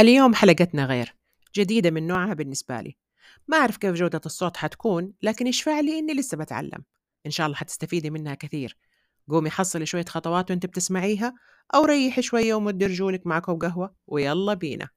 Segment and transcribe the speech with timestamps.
[0.00, 1.14] اليوم حلقتنا غير
[1.54, 2.96] جديدة من نوعها بالنسبة لي.
[3.48, 6.84] ما أعرف كيف جودة الصوت حتكون لكن يشفع لي إني لسه بتعلم.
[7.26, 8.76] إن شاء الله حتستفيدي منها كثير.
[9.28, 11.34] قومي حصلي شوية خطوات وأنت بتسمعيها
[11.74, 14.88] أو ريحي شوية ومدي رجولك مع كوب قهوة ويلا بينا.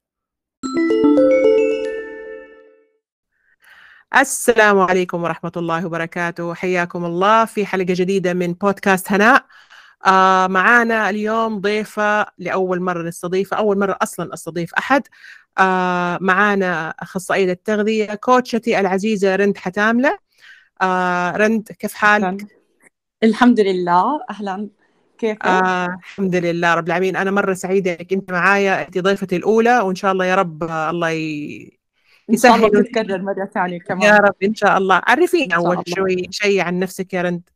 [4.16, 6.54] السلام عليكم ورحمة الله وبركاته.
[6.54, 9.46] حياكم الله في حلقة جديدة من بودكاست هناء.
[10.06, 15.04] آه معانا اليوم ضيفة لأول مرة نستضيفها أول مرة أصلا أستضيف أحد.
[15.58, 20.18] آه معانا أخصائية التغذية كوتشتي العزيزة رند حتاملة.
[20.82, 22.46] آه رند كيف حالك؟
[23.24, 24.20] الحمد لله.
[24.30, 24.70] أهلا.
[25.18, 27.16] كيف؟ آه الحمد لله رب العالمين.
[27.16, 31.10] أنا مرة سعيدة إنك أنت معايا أنت ضيفتي الأولى وإن شاء الله يا رب الله
[31.10, 31.78] ي...
[32.30, 34.02] إن شاء الله تتكرر مرة ثانية كمان.
[34.02, 35.02] يا رب إن شاء الله.
[35.08, 37.50] عرفينا أول شوي شيء عن نفسك يا رند.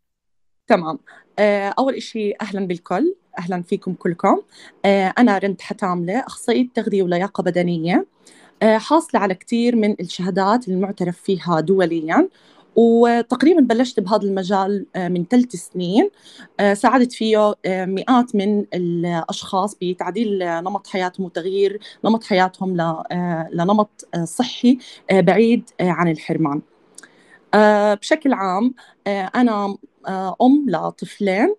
[0.67, 0.99] تمام.
[1.39, 4.41] آه، أول شيء أهلا بالكل أهلا فيكم كلكم.
[4.85, 8.05] آه، أنا رند حتاملة أخصائية تغذية ولياقة بدنية.
[8.63, 12.29] آه، حاصلة على كثير من الشهادات المعترف فيها دوليا.
[12.75, 16.09] وتقريبا بلشت بهذا المجال من ثلاث سنين.
[16.73, 22.77] ساعدت فيه مئات من الأشخاص بتعديل نمط حياتهم وتغيير نمط حياتهم
[23.53, 24.77] لنمط صحي
[25.11, 26.61] بعيد عن الحرمان.
[28.01, 28.73] بشكل عام
[29.07, 29.77] أنا
[30.41, 31.55] أم لطفلين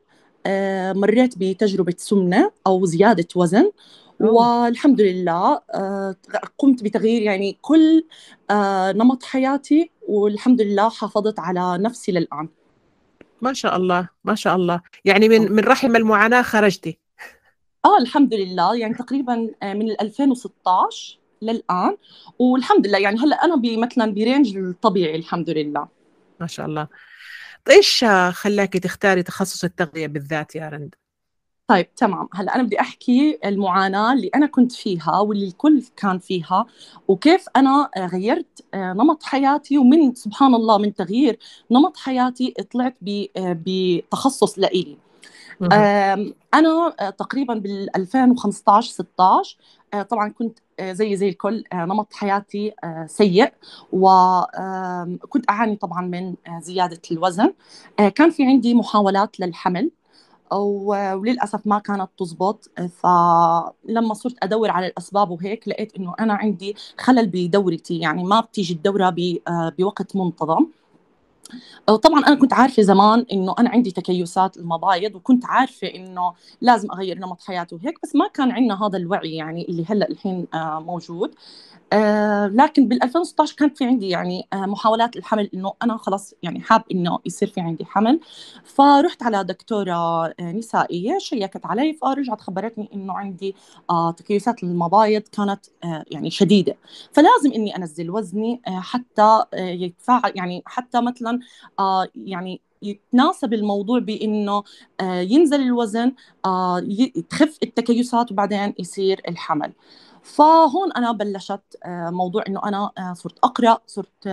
[0.46, 3.70] آه، مريت بتجربة سمنة أو زيادة وزن
[4.20, 6.16] والحمد لله آه،
[6.58, 8.04] قمت بتغيير يعني كل
[8.94, 12.48] نمط حياتي والحمد لله حافظت على نفسي للآن.
[13.42, 14.80] ما شاء الله ما شاء الله.
[15.04, 16.98] يعني من من رحم المعاناة خرجتي.
[17.84, 18.76] آه الحمد لله.
[18.76, 21.96] يعني تقريبا من 2016 للآن.
[22.38, 25.88] والحمد لله يعني هلأ أنا مثلا برينج الطبيعي الحمد لله.
[26.40, 26.88] ما شاء الله.
[27.70, 30.94] إيش خلاكي تختاري تخصص التغذية بالذات يا رند؟
[31.68, 32.28] طيب تمام.
[32.34, 36.66] هلأ أنا بدي أحكي المعاناة اللي أنا كنت فيها واللي الكل كان فيها
[37.08, 41.38] وكيف أنا غيرت آه، نمط حياتي ومن سبحان الله من تغيير
[41.70, 42.96] نمط حياتي طلعت
[43.36, 44.96] آه، بتخصص لإلي.
[46.54, 49.56] أنا آه، تقريبا بال 2015 16
[50.08, 52.72] طبعا كنت زي زي الكل نمط حياتي
[53.06, 53.52] سيء
[53.92, 57.54] وكنت أعاني طبعا من زيادة الوزن.
[58.14, 59.90] كان في عندي محاولات للحمل
[60.52, 62.70] وللأسف ما كانت تزبط.
[62.76, 67.98] فلما صرت أدور على الأسباب وهيك لقيت إنه أنا عندي خلل بدورتي.
[67.98, 69.14] يعني ما بتيجي الدورة
[69.48, 70.66] بوقت منتظم.
[71.86, 77.18] طبعا أنا كنت عارفة زمان إنه أنا عندي تكيسات المبايض وكنت عارفة إنه لازم أغير
[77.18, 81.34] نمط حياتي وهيك بس ما كان عندنا هذا الوعي يعني اللي هلأ الحين آه، موجود.
[81.92, 86.60] آه لكن بال 2016 كانت في عندي يعني آه محاولات الحمل إنه أنا خلاص يعني
[86.60, 88.20] حاب إنه يصير في عندي حمل.
[88.64, 93.54] فرحت على دكتورة آه نسائية شيكت علي فرجعت خبرتني إنه عندي
[94.16, 95.66] تكيسات المبايض كانت
[96.10, 96.76] يعني شديدة.
[97.12, 101.38] فلازم إني أنزل وزني حتى يتفاعل يعني حتى مثلا
[102.14, 104.62] يعني يتناسب الموضوع بإنه
[105.02, 106.12] ينزل الوزن
[107.30, 109.72] تخف التكيسات وبعدين يصير الحمل.
[110.34, 114.26] فهون أنا بلشت آه، موضوع إنه أنا آه، صرت أقرأ صرت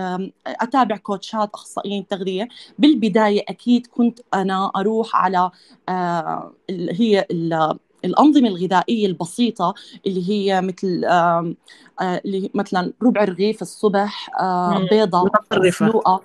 [0.46, 2.48] أتابع كوتشات أخصائيين تغذية.
[2.78, 5.50] بالبداية أكيد كنت أنا أروح على
[5.88, 7.26] آه، هي
[8.04, 9.74] الأنظمة الغذائية البسيطة
[10.06, 11.04] اللي هي مثل
[12.00, 14.30] اللي مثلا ربع رغيف الصبح
[14.90, 16.22] بيضة مسلوقة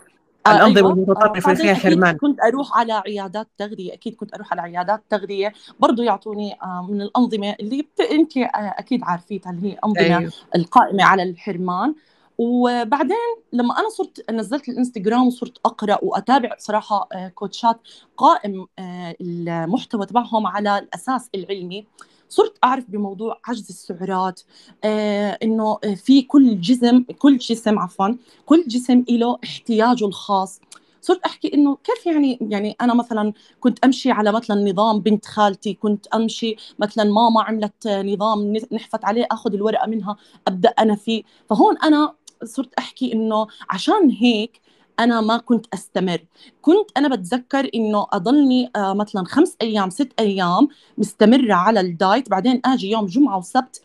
[0.48, 0.94] الأنظمة أيوة.
[0.94, 6.04] المتطرفة فيها حرمان كنت أروح على عيادات تغذية أكيد كنت أروح على عيادات تغذية برضو
[6.04, 6.58] يعطوني
[6.90, 8.00] من الأنظمة اللي بت...
[8.00, 10.32] أنت أكيد عارفيتها اللي هي أنظمة أيوة.
[10.56, 11.96] القائمة على الحرمان
[12.38, 13.18] وبعدين
[13.54, 17.80] لما أنا صرت نزلت الإنستغرام وصرت أقرأ وأتابع صراحة كوتشات
[18.18, 21.86] قائم المحتوى تبعهم على الأساس العلمي
[22.30, 24.42] صرت أعرف بموضوع عجز السعرات
[24.84, 30.62] آه إنه في كل جسم كل جسم عفوا كل جسم له احتياجه الخاص.
[31.02, 35.74] صرت أحكي إنه كيف يعني يعني أنا مثلا كنت أمشي على مثلا نظام بنت خالتي
[35.74, 40.18] كنت أمشي مثلا ماما عملت نظام نحفت عليه آخذ الورقة منها
[40.48, 41.24] أبدأ أنا فيه.
[41.50, 42.14] فهون أنا
[42.44, 44.62] صرت أحكي إنه عشان هيك
[45.00, 46.20] أنا ما كنت أستمر.
[46.62, 50.68] كنت أنا بتذكر إنه أضلني آه مثلا خمس أيام ست أيام
[50.98, 52.30] مستمرة على ال diet.
[52.30, 53.82] بعدين أجي يوم جمعة وسبت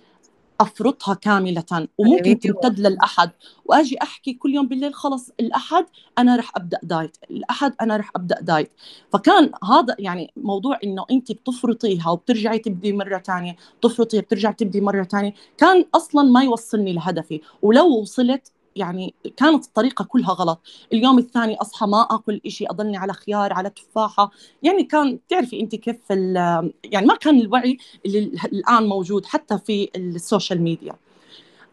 [0.61, 1.89] أفرطها كاملة.
[1.99, 2.39] وممكن أيوة.
[2.39, 3.31] تمتد للأحد.
[3.65, 5.87] وأجي أحكي كل يوم بالليل خلص الأحد
[6.19, 7.17] أنا رح أبدأ diet.
[7.31, 8.71] الأحد أنا رح أبدأ diet.
[9.13, 15.03] فكان هذا يعني موضوع إنه انت بتفرطيها وبترجعي تبدي مرة ثانية تفرطي بترجعي تبدي مرة
[15.05, 17.41] ثانية كان أصلا ما يوصلني لهدفي.
[17.63, 20.61] ولو وصلت يعني كانت الطريقة كلها غلط.
[20.93, 24.31] اليوم الثاني أصحى ما أكل إشي أضلني على خيار على تفاحة.
[24.63, 30.06] يعني كان تعرفي أنت كيف يعني ما كان الوعي اللي الآن موجود حتى في ال
[30.06, 30.97] social media.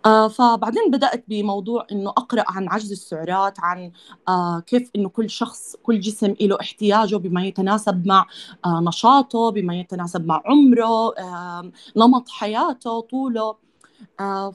[0.06, 3.92] آه فبعدين بدأت بموضوع إنه أقرأ عن عجز السعرات عن
[4.27, 8.25] آه كيف إنه كل شخص كل جسم له احتياجه بما يتناسب مع
[8.65, 13.56] آه نشاطه بما يتناسب مع عمره آه نمط حياته طوله.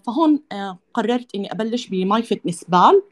[0.06, 3.02] فهون آه قررت إني أبلش ب MyFitnessPal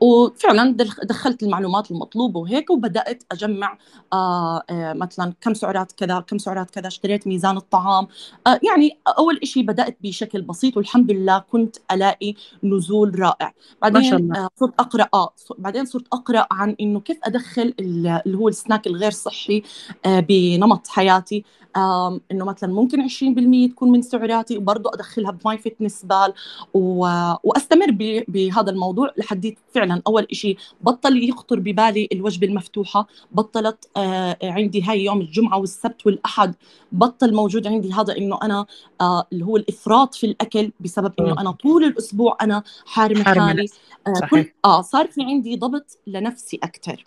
[0.00, 3.78] وفعلا دخلت المعلومات المطلوبة وهيك وبدأت أجمع
[4.12, 8.06] آه آه مثلا كم سعرات كذا كم سعرات كذا اشتريت ميزان الطعام.
[8.46, 12.34] آه يعني أول شيء بدأت بشكل بسيط والحمد لله كنت ألاقي
[12.64, 13.52] نزول رائع.
[13.82, 14.36] بعدين.
[14.36, 19.10] آه صرت أقرأ آه بعدين صرت أقرأ عن إنه كيف أدخل اللي هو السناك الغير
[19.10, 19.62] صحي
[20.06, 21.44] آه بنمط حياتي.
[21.76, 26.32] آه إنه مثلا ممكن 20% تكون من سعراتي وبرضه أدخلها بماي فيتنس بال
[26.74, 27.90] وأستمر
[28.28, 35.04] بهذا الموضوع لحد فعلا أول شيء بطل يخطر ببالي الوجبة المفتوحة بطلت آه عندي هاي
[35.04, 36.54] يوم الجمعة والسبت والأحد
[36.92, 38.66] بطل موجود عندي هذا إنه أنا
[39.00, 43.68] آه اللي هو الإفراط في الأكل بسبب إنه أنا طول الأسبوع أنا حارمة حالي
[44.06, 47.04] آه كل آه صار في عندي ضبط لنفسي أكثر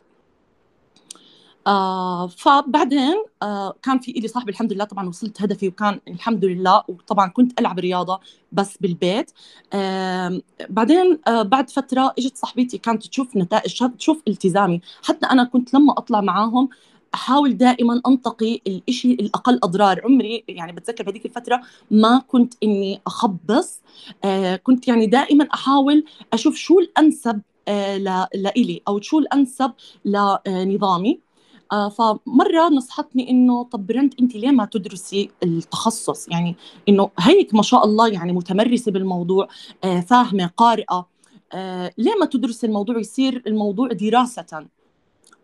[1.68, 6.84] آه فبعدين آه كان في إلي صاحبي الحمد لله طبعا وصلت هدفي وكان الحمد لله
[6.88, 8.20] وطبعا كنت ألعب رياضة
[8.52, 9.32] بس بالبيت.
[9.74, 14.82] آه بعدين آه بعد فترة إجت صاحبتي كانت تشوف نتائج تشوف التزامي.
[15.04, 16.70] حتى أنا كنت لما أطلع معاهم
[17.14, 20.02] أحاول دائما أنتقي الشيء الأقل أضرار.
[20.06, 21.62] عمري يعني بتذكر بهذيك الفترة
[21.92, 23.82] ما كنت إني أخبص.
[24.24, 26.04] آه كنت يعني دائما أحاول
[26.34, 27.98] أشوف شو الأنسب آه
[28.36, 29.72] لإلي أو شو الأنسب
[30.06, 31.31] لنظامي آه،
[31.72, 36.56] فمرة نصحتني إنه طب برنت انت ليه ما تدرسي التخصص؟ يعني
[36.90, 39.48] إنه هيك ما شاء الله يعني متمرسة بالموضوع
[39.84, 41.08] آه، فاهمة قارئة
[41.54, 44.68] آه، ليه ما تدرسي الموضوع يصير الموضوع دراسة؟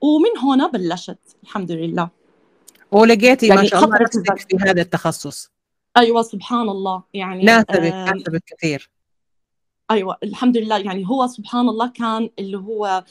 [0.02, 2.10] ومن هنا بلشت الحمد لله.
[2.92, 5.52] ولقيتي يعني ما شاء الله نفسك في هذا التخصص.
[5.98, 7.04] أيوه سبحان الله.
[7.14, 8.90] يعني ناسبك ناسبك كثير.
[9.92, 10.78] أيوه الحمد لله.
[10.78, 13.04] يعني هو سبحان الله كان اللي هو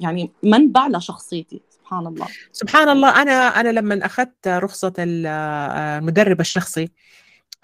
[0.00, 1.60] يعني منبع لشخصيتي.
[1.88, 2.26] سبحان الله.
[2.52, 3.22] سبحان الله.
[3.22, 6.88] أنا أنا لما أخذت رخصة المدرب الشخصي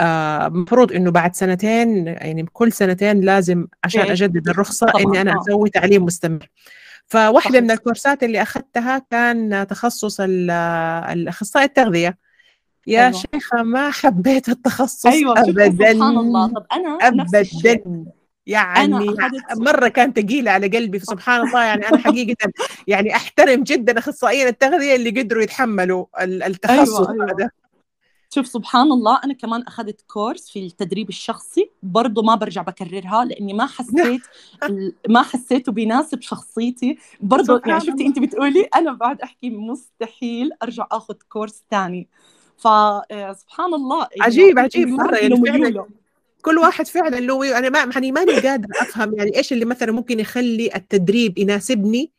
[0.01, 4.13] المفروض إنه بعد سنتين يعني كل سنتين لازم عشان إيه.
[4.13, 5.41] أجدد الرخصة إني أنا آه.
[5.41, 6.49] أسوي تعليم مستمر.
[7.07, 12.19] فواحدة من الكورسات اللي أخذتها كان تخصص الأخصائي التغذية.
[12.87, 13.13] يا أيوة.
[13.13, 15.71] شيخة ما حبيت التخصص أيوة ابدا.
[15.71, 16.47] سبحان الله.
[16.49, 17.45] طب أنا ابدا.
[18.47, 19.17] يعني
[19.57, 22.53] مرة كانت ثقيله على قلبي فسبحان الله يعني أنا حقيقه
[22.87, 27.25] يعني أحترم جدا أخصائيين التغذية اللي قدروا يتحملوا التخصص أيوة أيوة.
[27.25, 27.51] هذا.
[28.35, 33.53] شوف سبحان الله أنا كمان أخذت كورس في التدريب الشخصي برضه ما برجع بكررها لأني
[33.53, 34.21] ما حسيت
[35.09, 36.99] ما حسيته بيناسب شخصيتي.
[37.21, 42.09] برضه يعني شفتي أنت بتقولي أنا بعد أحكي مستحيل أرجع آخذ كورس ثاني
[42.57, 45.85] فسبحان الله عجيب عجيب مرة يعني
[46.45, 50.21] كل واحد فعلا له أنا ما يعني ماني قادرة أفهم يعني إيش اللي مثلا ممكن
[50.21, 52.13] يخلي التدريب يناسبني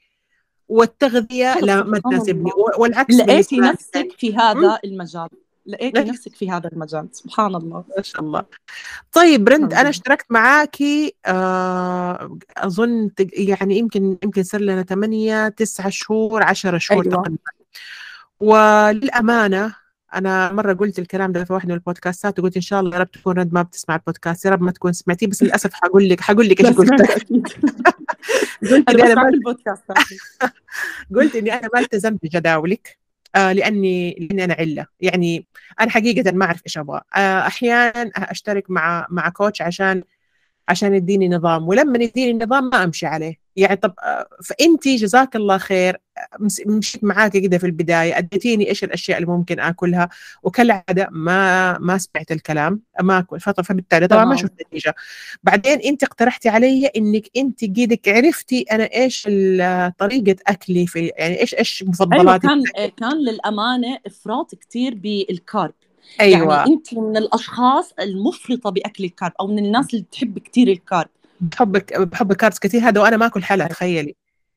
[0.68, 5.30] والتغذية لا ما تناسبني والعكس لقيتي نفسك في هذا المجال.
[5.66, 7.08] لقيتي نفسك في هذا المجال.
[7.12, 7.84] سبحان الله.
[7.98, 8.46] ما شاء الله.
[9.12, 16.44] طيب برند أنا اشتركت معاكي آه أظن يعني يمكن يمكن صار لنا 8 9 شهور
[16.44, 17.16] 10 شهور أيوة.
[17.16, 17.52] تقريبا.
[18.40, 19.85] وللامانه
[20.16, 23.12] أنا مرة قلت الكلام ده في واحدة من البودكاستات وقلت إن شاء الله يا رب
[23.12, 26.50] تكون رد ما بتسمع البودكاست يا رب ما تكون سمعتيه بس للأسف حقول لك حقول
[26.50, 26.92] لك إيش قلت.
[28.72, 29.84] قلت إني أنا البودكاست
[31.16, 32.98] قلت إني أنا ما التزمت بجداولك
[33.36, 34.86] آه لاني لأني أنا علة.
[35.00, 35.48] يعني
[35.82, 37.02] أنا حقيقة ما أعرف إيش أبغى.
[37.16, 40.04] آه أحيانا أشترك مع مع كوتش عشان
[40.68, 43.46] عشان يديني نظام ولما يديني النظام ما أمشي عليه.
[43.56, 45.98] يعني طب آه، فانت جزاك الله خير
[46.66, 50.10] مشيت معاك كده في البداية أديتيني إيش الأشياء اللي ممكن آكلها
[50.44, 54.96] وكالعادة ما ما سمعت الكلام ما أكل فبالتالي طبعا ما شفت نتيجه
[55.44, 59.24] بعدين انت اقترحتي علي إنك انت قيدك عرفتي أنا إيش
[60.00, 65.74] طريقة أكلي في يعني إيش إيش مفضلاتي؟ أيوة كان كان للأمانة إفراط كثير بالكارب.
[66.22, 66.56] أيوة.
[66.56, 71.10] يعني أنت من الأشخاص المفرطة بأكل الكارب أو من الناس اللي تحب كثير الكارب.
[71.42, 71.72] بحب
[72.10, 74.16] بحب الكاربس كثير هذا وأنا ما أكل حلا تخيلي.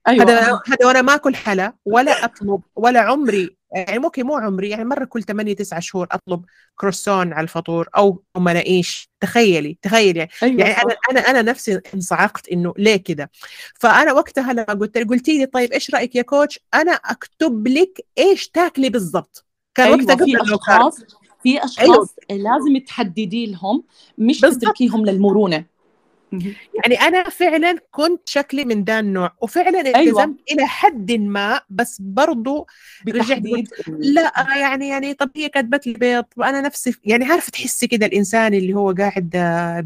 [0.09, 0.25] أيوة.
[0.25, 4.85] هذا هذا وأنا ما أكل حلا ولا أطلب ولا عمري يعني ممكن مو عمري يعني
[4.85, 6.45] مرة كل 8 9 شهور أطلب
[6.77, 9.11] كروسون على الفطور أو مناقيش.
[9.21, 10.19] تخيلي تخيلي.
[10.19, 13.29] يعني, أيوة يعني أنا أنا أنا نفسي انصعقت إنه ليه كذا
[13.81, 18.49] فأنا وقتها لما قلت قلتي لي طيب إيش رأيك يا coach؟ أنا أكتب لك إيش
[18.49, 19.45] تاكلي بالضبط.
[19.75, 20.99] كان أيوة وقتها قبل في أشخاص
[21.81, 22.09] أيوة.
[22.31, 23.83] لازم تحددي لهم
[24.19, 25.65] مش تتركيهم للمرونة
[26.33, 30.37] يعني أنا فعلا كنت شكلي من ذا النوع وفعلا التزمت أيوة.
[30.53, 32.67] إلى حد ما بس برضو
[33.09, 33.43] رجعت
[33.89, 38.55] لا يعني يعني طب هي كتبت لي بيض وأنا نفسي يعني عارفة تحسي كده الإنسان
[38.55, 39.31] اللي هو قاعد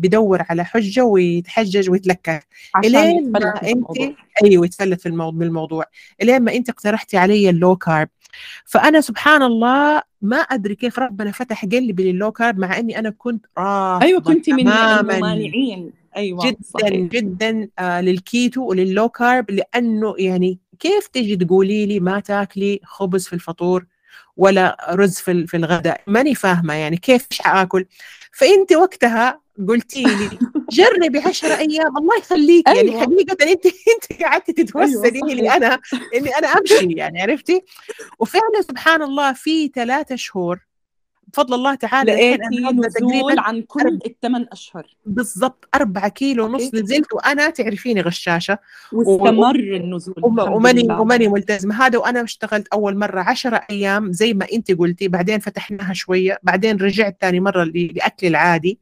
[0.00, 2.46] بدور على حجة ويتحجج ويتلكك.
[2.84, 5.38] إلين ما انت أيوه يتفلت في الموضوع.
[5.38, 5.84] بالموضوع
[6.22, 8.08] إلين ما انت اقترحتي علي ال low carb.
[8.64, 13.10] فأنا سبحان الله ما أدري كيف ربنا فتح قلبي لل low carb مع إني أنا
[13.10, 16.01] كنت رافضه أيوه كنت من الممانعين.
[16.16, 17.08] أيوه جدا صحيح.
[17.08, 22.80] جدا آه لل keto ولل low carb لأنه يعني كيف تجي تقولي لي ما تاكلي
[22.84, 23.86] خبز في الفطور
[24.36, 27.86] ولا رز في في الغداء ماني فاهمة يعني كيف اكل
[28.32, 30.38] فأنت وقتها قلتي لي
[30.72, 32.94] جربي 10 أيام الله يخليك يعني أيوة.
[32.94, 35.80] يعني حقيقة أنت أنت قعدتي تتوسلي أيوة لي أنا
[36.14, 37.62] إني أنا أمشي يعني عرفتي
[38.18, 40.60] وفعلا سبحان الله في ثلاثة شهور
[41.32, 44.86] بفضل الله تعالى لقيتي نزول عن كل الثمان أشهر.
[45.06, 48.58] بالضبط أربعة كيلو ونص نزلت وأنا تعرفيني غشاشة.
[48.92, 54.72] واستمر النزول وماني وماني ملتزمه هذا وأنا اشتغلت أول مرة عشرة أيام زي ما انت
[54.72, 58.78] قلتي بعدين فتحناها شوية بعدين رجعت ثاني مرة لأكلي العادي.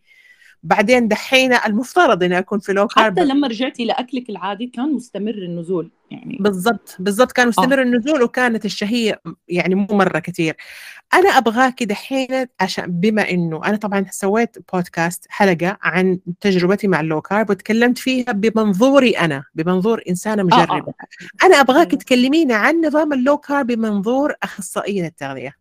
[0.62, 5.34] بعدين دحين المفترض إني أكون في low carb حتى لما رجعتي لأكلك العادي كان مستمر
[5.34, 6.36] النزول يعني.
[6.40, 7.82] بالضبط بالضبط كان مستمر آه.
[7.82, 10.56] النزول وكانت الشهية يعني مو مرة كثير.
[11.14, 17.05] أنا ابغاك دحين عشان بما إنه أنا طبعا سويت بودكاست حلقة عن تجربتي مع ال
[17.05, 20.94] low carb وتكلمت فيها بمنظوري أنا بمنظور إنسانة مجربه آه.
[21.42, 21.46] آه.
[21.46, 25.59] أنا ابغاك تكلمينا عن نظام ال low carb بمنظور اخصائيه التغذية.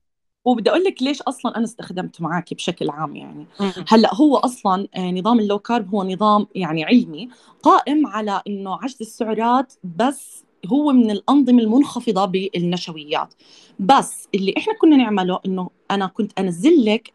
[0.51, 3.46] وبدي أقول لك ليش أصلا أنا استخدمته معك بشكل عام يعني.
[3.88, 7.29] هلأ هو أصلا آه، نظام ال low carb هو نظام يعني علمي
[7.63, 13.34] قائم على إنه عجز السعرات بس هو من الأنظمة المنخفضة بالنشويات.
[13.79, 17.12] بس اللي إحنا كنا نعمله إنه أنا كنت أنزل لك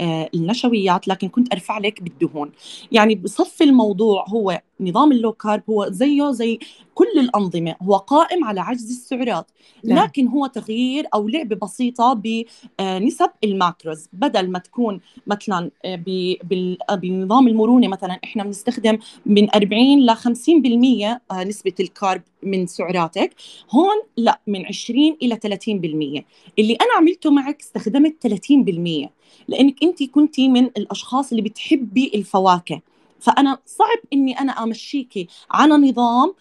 [0.00, 2.52] آه، النشويات لكن كنت أرفع لك بالدهون
[2.92, 6.58] يعني بصفي الموضوع هو نظام ال low carb هو زيه زي
[6.94, 9.50] كل الأنظمة هو قائم على عجز السعرات
[9.84, 10.04] نعم.
[10.04, 12.12] لكن هو تغيير أو لعبة بسيطة
[12.78, 14.08] بنسب الماكروز.
[14.12, 16.02] بدل ما تكون مثلا آه،
[16.94, 23.34] بنظام المرونة مثلا إحنا بنستخدم من 40 ل 50% آه، نسبة الكارب من سعراتك.
[23.70, 26.24] هون لا من 20 إلى 30%
[26.58, 29.10] اللي أنا عملته معك استخدمت 30%
[29.48, 32.80] لأنك أنت كنتي من الأشخاص اللي بتحبي الفواكه.
[33.20, 36.34] فأنا صعب إني أنا أمشيكي على نظام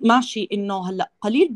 [0.00, 1.48] ماشي إنه هلأ قليل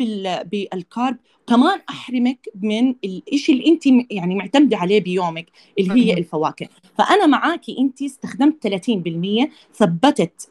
[0.44, 1.16] بالكارب.
[1.46, 2.94] كمان أحرمك من
[3.32, 5.46] الشيء اللي أنت يعني معتمدة عليه بيومك
[5.78, 6.68] اللي هي الفواكه.
[6.98, 10.48] فأنا معاكي أنت استخدمت 30% ثبتت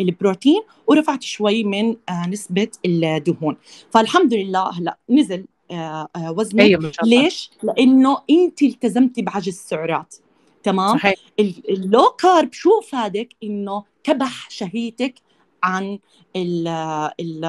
[0.00, 3.56] البروتين ورفعت شوي من آه، نسبة الدهون.
[3.90, 5.44] فالحمد لله هلأ نزل
[6.28, 10.14] وزنك أيوة ليش؟ لأنه انت التزمتي بعجز السعرات
[10.62, 11.14] تمام؟ صحيح.
[11.68, 15.14] ال low carb شو فادك؟ إنه كبح شهيتك
[15.62, 15.98] عن
[16.36, 16.68] ال
[17.20, 17.44] ال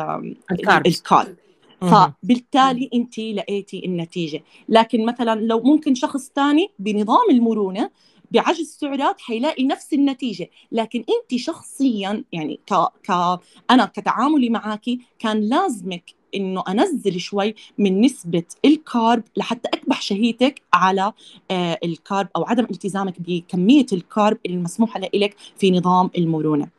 [0.52, 1.36] ال carb, ال carb.
[1.82, 7.90] فبالتالي انت لقيتي النتيجة لكن مثلا لو ممكن شخص ثاني بنظام المرونة
[8.32, 12.74] بعجز السعرات حيلاقي نفس النتيجة لكن انت شخصيا يعني ك
[13.10, 13.40] ك
[13.72, 14.86] أنا كتعاملي معك
[15.20, 16.04] كان لازمك
[16.36, 21.14] إنه أنزل شوي من نسبة الكارب لحتى أكبح شهيتك على
[21.52, 26.76] آه ال carb أو عدم التزامك بكمية الكارب المسموحه لك في نظام المرونة.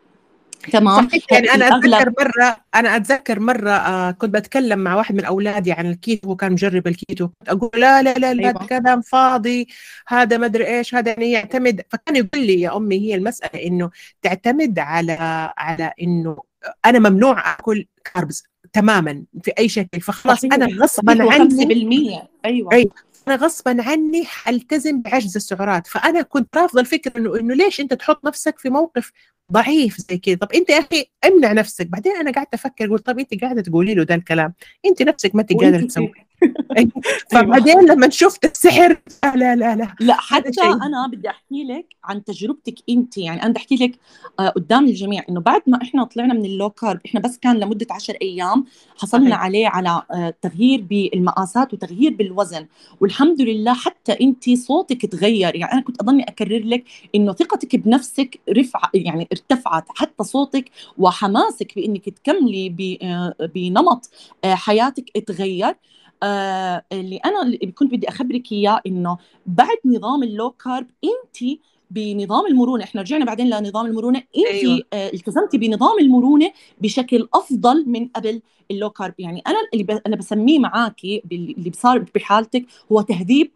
[0.73, 5.25] تمام؟ صحيح يعني أنا أتذكر مرة أنا أتذكر مرة آه كنت بتكلم مع واحد من
[5.25, 8.51] أولادي عن الكيتو وكان مجرب الكيتو أقول لا لا لا أيوة.
[8.51, 9.69] هذا كلام فاضي
[10.09, 13.91] هذا ما أدري إيش هذا يعني يعتمد فكان يقول لي يا أمي هي المسألة إنه
[14.23, 15.13] تعتمد على
[15.59, 16.37] على إنه
[16.85, 18.45] أنا ممنوع أكل carbs
[18.77, 22.73] تماما في أي شكل فخلاص أنا غصبا عني 5% أيوه.
[22.73, 22.91] أي
[23.29, 25.87] أنا غصبا عني حلتزم بعجز السعرات.
[25.87, 29.13] فأنا كنت رافضة الفكرة إنه إنه ليش أنت تحط نفسك في موقف
[29.53, 30.35] ضعيف زي كذا.
[30.35, 31.87] طب أنت يا أخي امنع نفسك.
[31.87, 34.55] بعدين أنا قعدت أفكر قلت طب أنت قاعدة تقولي له ده الكلام.
[34.87, 36.13] أنت نفسك ما أنت قادرة تسوي.
[36.79, 36.91] أيوة.
[37.31, 40.15] فبعدين لما شفت السحر لا لا لا لا.
[40.15, 43.19] حتى أنا بدي أحكي لك عن تجربتك أنت.
[43.19, 43.99] يعني أنا بدي أحكي لك
[44.41, 47.87] آه، قدام الجميع إنه بعد ما إحنا طلعنا من اللو كارب إحنا بس كان لمدة
[47.91, 48.65] 10 أيام
[48.97, 49.41] حصلنا صحيح.
[49.43, 52.67] عليه على آه، تغيير بالمقاسات وتغيير بالوزن.
[53.01, 55.55] والحمد لله حتى أنت صوتك تغير.
[55.57, 56.85] يعني أنا كنت اضلني أكرر لك
[57.15, 64.11] إنه ثقتك بنفسك رفع يعني ارتفعت حتى صوتك وحماسك بإنك تكملي آه، بنمط
[64.45, 65.77] حياتك تغير
[66.23, 71.59] آه اللي أنا اللي كنت بدي أخبرك إياه إنه بعد نظام اللو كارب انت
[71.91, 74.83] بنظام المرونة إحنا رجعنا بعدين لنظام المرونة انت أيوة.
[74.93, 79.15] آه التزمتي بنظام المرونة بشكل أفضل من قبل اللو كارب.
[79.19, 79.91] يعني أنا اللي ب...
[79.91, 83.51] أنا بسميه معاكي اللي صار بحالتك هو تهذيب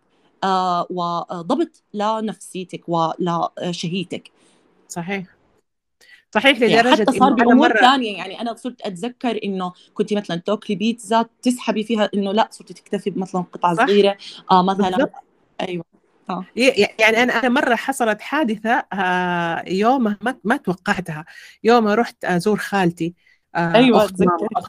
[0.44, 4.30] آه وضبط لنفسيتك ولشهيتك
[4.88, 5.39] صحيح.
[6.34, 10.76] صحيح يعني لدرجة حتى صار بأمور ثانية يعني أنا صرت أتذكر إنه كنت مثلا تأكلي
[10.76, 14.16] بيتزا تسحبي فيها إنه لا صرتي تكتفي مثلا قطعه صغيرة
[14.50, 15.12] آه مثلا بالضبط.
[15.60, 15.84] أيوه.
[16.56, 21.24] ي- يعني أنا أنا مرة حصلت حادثة آه، يوم ما ما توقعتها.
[21.64, 23.06] يوم رحت أزور خالتي.
[23.06, 24.10] آه، أيوه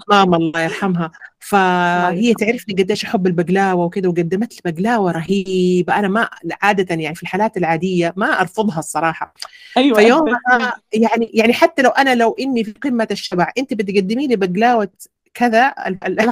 [0.09, 1.11] ماما الله يرحمها.
[1.39, 5.99] فهي يرحمه تعرفني قديش أحب البقلاوة وكذا وقدمت لي بقلاوة رهيبة.
[5.99, 6.29] أنا ما
[6.61, 9.33] عادة يعني في الحالات العادية ما أرفضها الصراحة.
[9.77, 14.27] أيوه فيومها اتذكر يعني يعني حتى لو أنا لو إني في قمه الشبع أنت بتقدمي
[14.27, 14.89] لي بقلاوة
[15.33, 15.73] كذا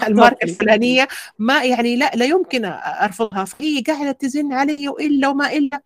[0.08, 1.08] الماركة الفلانية
[1.40, 2.66] ما يعني لا لا يمكن
[3.02, 3.46] أرفضها.
[3.46, 5.82] فهي قاعدة تزن علي وإلا وما إلا.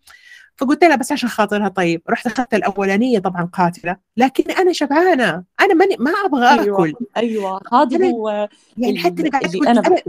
[0.58, 1.68] فقلت لها بس عشان خاطرها.
[1.68, 5.44] طيب رحت أخذت الأولانية طبعا قاتلة لكن أنا شبعانة.
[5.62, 6.94] أنا ماني ما أبغى أيوه أكل.
[7.18, 7.62] أيوه.
[7.74, 10.00] هذا هو يعني حتى قاعدة اللي أقول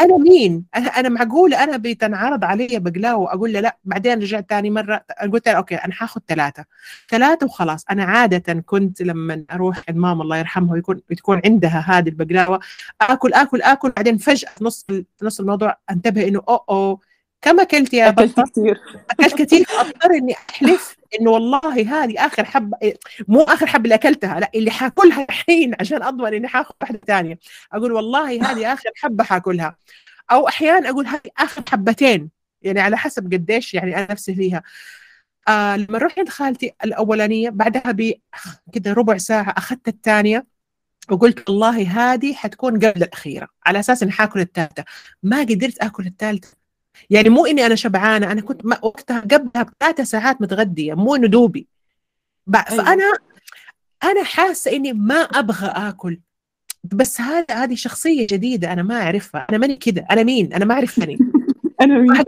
[0.00, 4.70] أنا مين؟ أنا أنا معقولة أنا بتنعرض علي بقلاوة وأقول له لا بعدين رجعت ثاني
[4.70, 6.64] مرة قلت لها أوكي أنا حاخذ ثلاثة.
[7.08, 7.84] ثلاثة وخلاص.
[7.90, 12.60] أنا عادة كنت لما أروح عند ماما الله يرحمها ويكون تكون عندها هذه البقلاوة
[13.00, 16.98] آكل آكل آكل بعدين فجأة في نص في نص الموضوع انتبه إنه أوه أوه
[17.42, 22.78] كم اكلت يا اكلت؟ كثير اكلت كثير فاضطر إني أحلف إنه والله هذه آخر حبه
[23.28, 27.38] مو آخر حبه اللي أكلتها لا اللي حاكلها الحين عشان أضمن إني حاخذ واحدة ثانية.
[27.72, 29.76] أقول والله هذه آخر حبة حاكلها.
[30.32, 32.30] أو أحيانا أقول هذه آخر حبتين
[32.62, 34.62] يعني على حسب قديش يعني أنا نفسي فيها.
[35.48, 38.12] آه لما رحت عند خالتي الأولانية بعدها ب
[38.72, 40.46] كده ربع ساعة أخذت الثانية
[41.10, 44.84] وقلت والله هذه حتكون قبل الأخيرة على أساس إني حاكل الثالثة.
[45.22, 46.65] ما قدرت آكل الثالثة.
[47.10, 51.66] يعني مو إني أنا شبعانة أنا كنت وقتها قبلها بثلاثة ساعات متغدية مو إنه دوبي.
[52.54, 52.84] أيوه.
[52.84, 53.12] فأنا
[54.04, 56.20] أنا حاسة إني ما أبغى آكل.
[56.84, 59.46] بس هذا هذه شخصية جديدة أنا ما أعرفها.
[59.50, 60.06] أنا ماني كده.
[60.10, 61.18] أنا مين؟ أنا ما اعرفني
[61.82, 62.24] أنا مين؟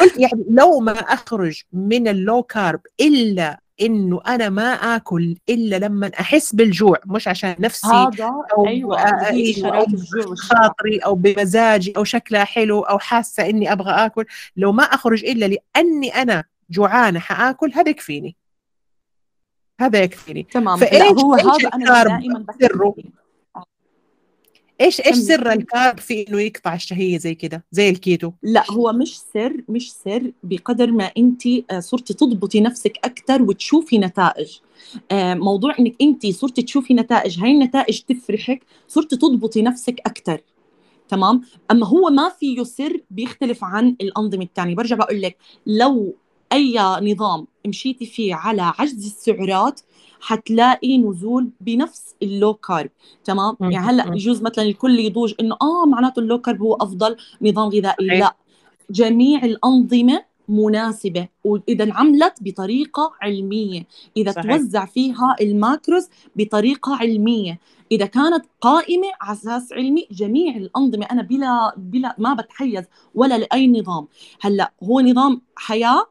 [0.00, 5.78] قلت يعني لو ما أخرج من ال low carb إلا إنه أنا ما آكل إلا
[5.78, 9.78] لما أحس بالجوع مش عشان نفسي هذا أو أيوه آه، الجوع.
[9.78, 14.24] والشبع خاطري أو بمزاجي أو شكلها حلو أو حاسة إني أبغى آكل.
[14.56, 18.36] لو ما أخرج إلا لأني أنا جوعانة حآكل هذا يكفيني.
[19.80, 20.46] هذا يكفيني.
[20.52, 20.76] تمام.
[20.76, 23.23] فإيش هو هذا أنا دائما بحكي سره فيه؟ آه،
[24.80, 28.32] إيش إيش سر الكارب في إنه يقطع الشهية زي كده؟ زي الكيتو.
[28.42, 31.42] لا هو مش سر مش سر بقدر ما أنت
[31.78, 34.58] صرتي تضبطي نفسك أكثر وتشوفي نتائج.
[35.10, 40.40] آه، موضوع إنك أنت صرتي تشوفي نتائج هاي النتائج تفرحك صرتي تضبطي نفسك أكثر
[41.08, 46.16] تمام؟ أما هو ما فيه سر بيختلف عن الأنظمة الثانية برجع بقول لك لو
[46.52, 46.78] أي
[47.12, 49.80] نظام مشيتي فيه على عجز السعرات
[50.24, 52.90] حتلاقي نزول بنفس ال low carb
[53.24, 53.56] تمام.
[53.60, 54.14] يعني هلأ.
[54.14, 58.06] يجوز مثلا الكل يضوج إنه آه معناته ال low carb هو أفضل نظام غذائي.
[58.06, 58.36] لا
[58.90, 64.56] جميع الأنظمة مناسبة وإذا انعملت بطريقة علمية إذا صحيح.
[64.56, 67.58] توزع فيها ال macros بطريقة علمية
[67.92, 72.84] إذا كانت قائمة على أساس علمي جميع الأنظمة أنا بلا بلا ما بتحيز
[73.14, 74.08] ولا لأي نظام
[74.40, 76.06] هلأ هو نظام حياة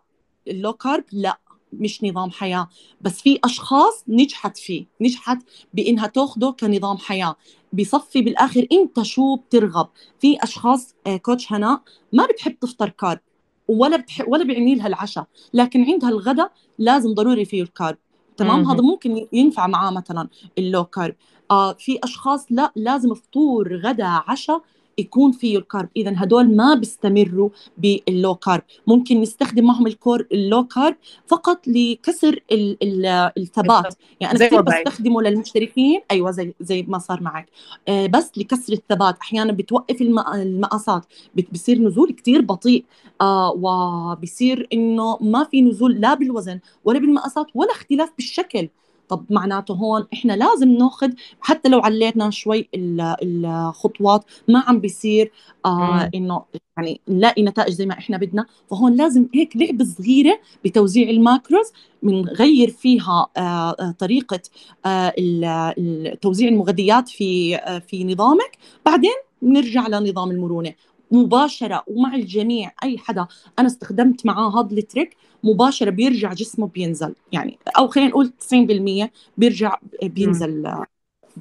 [0.47, 1.39] ال low carb لا
[1.79, 2.69] مش نظام حياة
[3.01, 5.37] بس في أشخاص نجحت فيه نجحت
[5.73, 7.35] بإنها تاخده كنظام حياة.
[7.73, 9.87] بصفي بالآخر أنت شو بترغب؟
[10.19, 11.81] في أشخاص آه، coach هناء
[12.13, 13.19] ما بتحب تفطر carb
[13.67, 14.27] ولا بتح...
[14.27, 17.97] ولا بيعني لها العشاء لكن عندها الغداء لازم ضروري فيه ال carb.
[18.37, 18.65] تمام.
[18.65, 21.15] هذا ممكن ينفع معاه مثلا ال low carb.
[21.51, 24.61] آه في أشخاص لا لازم فطور غدا عشاء
[24.97, 25.89] يكون فيه ال carb.
[25.97, 28.63] إذا هدول ما بيستمروا بال low carb.
[28.87, 30.95] ممكن نستخدم معهم الكور ال low carb
[31.27, 33.05] فقط لكسر ال ال
[33.37, 33.95] الثبات.
[34.19, 34.61] يعني أنا كثير.
[34.61, 36.01] بستخدمه للمشتركين.
[36.11, 37.49] أيوه زي زي ما صار معك.
[37.87, 39.17] آه بس لكسر الثبات.
[39.21, 41.05] أحيانا بتوقف الم- المقاسات.
[41.53, 42.85] بصير نزول كتير بطيء.
[43.21, 48.69] آه وبصير إنه ما في نزول لا بالوزن ولا بالمقاسات ولا اختلاف بالشكل.
[49.09, 51.11] طب معناته هون إحنا لازم ناخذ
[51.41, 55.31] حتى لو علينا شوي ال- الخطوات ما عم بيصير
[55.65, 56.09] آه.
[56.15, 56.41] إنه
[56.77, 58.45] يعني نلاقي نتائج زي ما إحنا بدنا.
[58.69, 61.65] فهون لازم هيك لعبة صغيرة بتوزيع الماكروز
[62.03, 63.39] بنغير فيها آه
[63.79, 64.39] آه، طريقة
[64.85, 65.45] آه ال-
[65.77, 68.57] ال- توزيع المغذيات في آه في نظامك.
[68.85, 70.73] بعدين بنرجع لنظام المرونة.
[71.13, 73.27] مباشرة ومع الجميع أي حدا
[73.59, 77.15] أنا استخدمت معاه هذا ال trick مباشرة بيرجع جسمه بينزل.
[77.31, 80.85] يعني أو خلينا نقول 90% بيرجع بينزل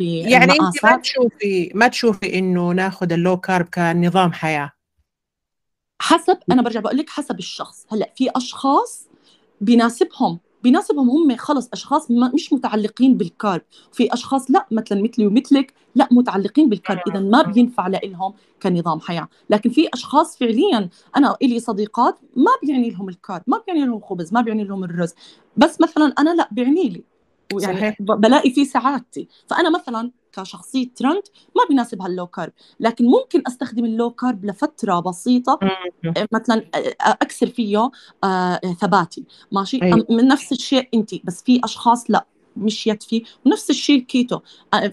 [0.00, 4.72] يعني أنت ما تشوفي ما تشوفي إنه ناخذ ال low carb كنظام حياة؟
[6.02, 7.86] حسب أنا برجع بقول لك حسب الشخص.
[7.92, 9.08] هلأ في أشخاص
[9.60, 10.38] بيناسبهم.
[10.62, 13.62] بيناسبهم هم خلص أشخاص ما مش متعلقين بال carb.
[13.92, 17.00] في أشخاص لا مثلا مثلي ومثلك لا متعلقين بال carb.
[17.10, 19.28] اذا ما بينفع لهم كنظام حياة.
[19.50, 24.00] لكن في أشخاص فعليا أنا إلي صديقات ما بيعني لهم ال carb ما بيعني لهم
[24.00, 25.14] خبز ما بيعني لهم الرز.
[25.56, 27.04] بس مثلا أنا لا بيعني لي.
[27.58, 27.96] صحيح.
[28.00, 29.28] بلاقي فيه سعادتي.
[29.46, 31.22] فأنا مثلا كشخصية ترند
[31.56, 36.64] ما بيناسبها ال low carb لكن ممكن أستخدم ال low carb لفترة بسيطة آه، مثلا
[36.74, 37.90] آه، آه، أكسر فيه
[38.80, 40.06] ثباتي ماشي؟ أيوة.
[40.10, 44.38] من نفس الشيء أنت بس في أشخاص لا مشيت فيه ونفس الشيء الكيتو.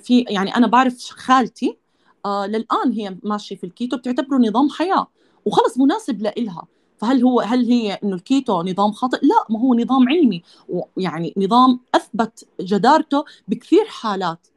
[0.04, 1.78] في يعني أنا بعرف خالتي
[2.26, 5.08] للآن هي ماشية في الكيتو بتعتبره نظام حياة
[5.46, 6.68] وخلص مناسب لإلها.
[6.98, 11.80] فهل هو هل هي إنه الكيتو نظام خاطئ؟ لا ما هو نظام علمي ويعني نظام
[11.96, 14.48] أثبت جدارته بكثير حالات.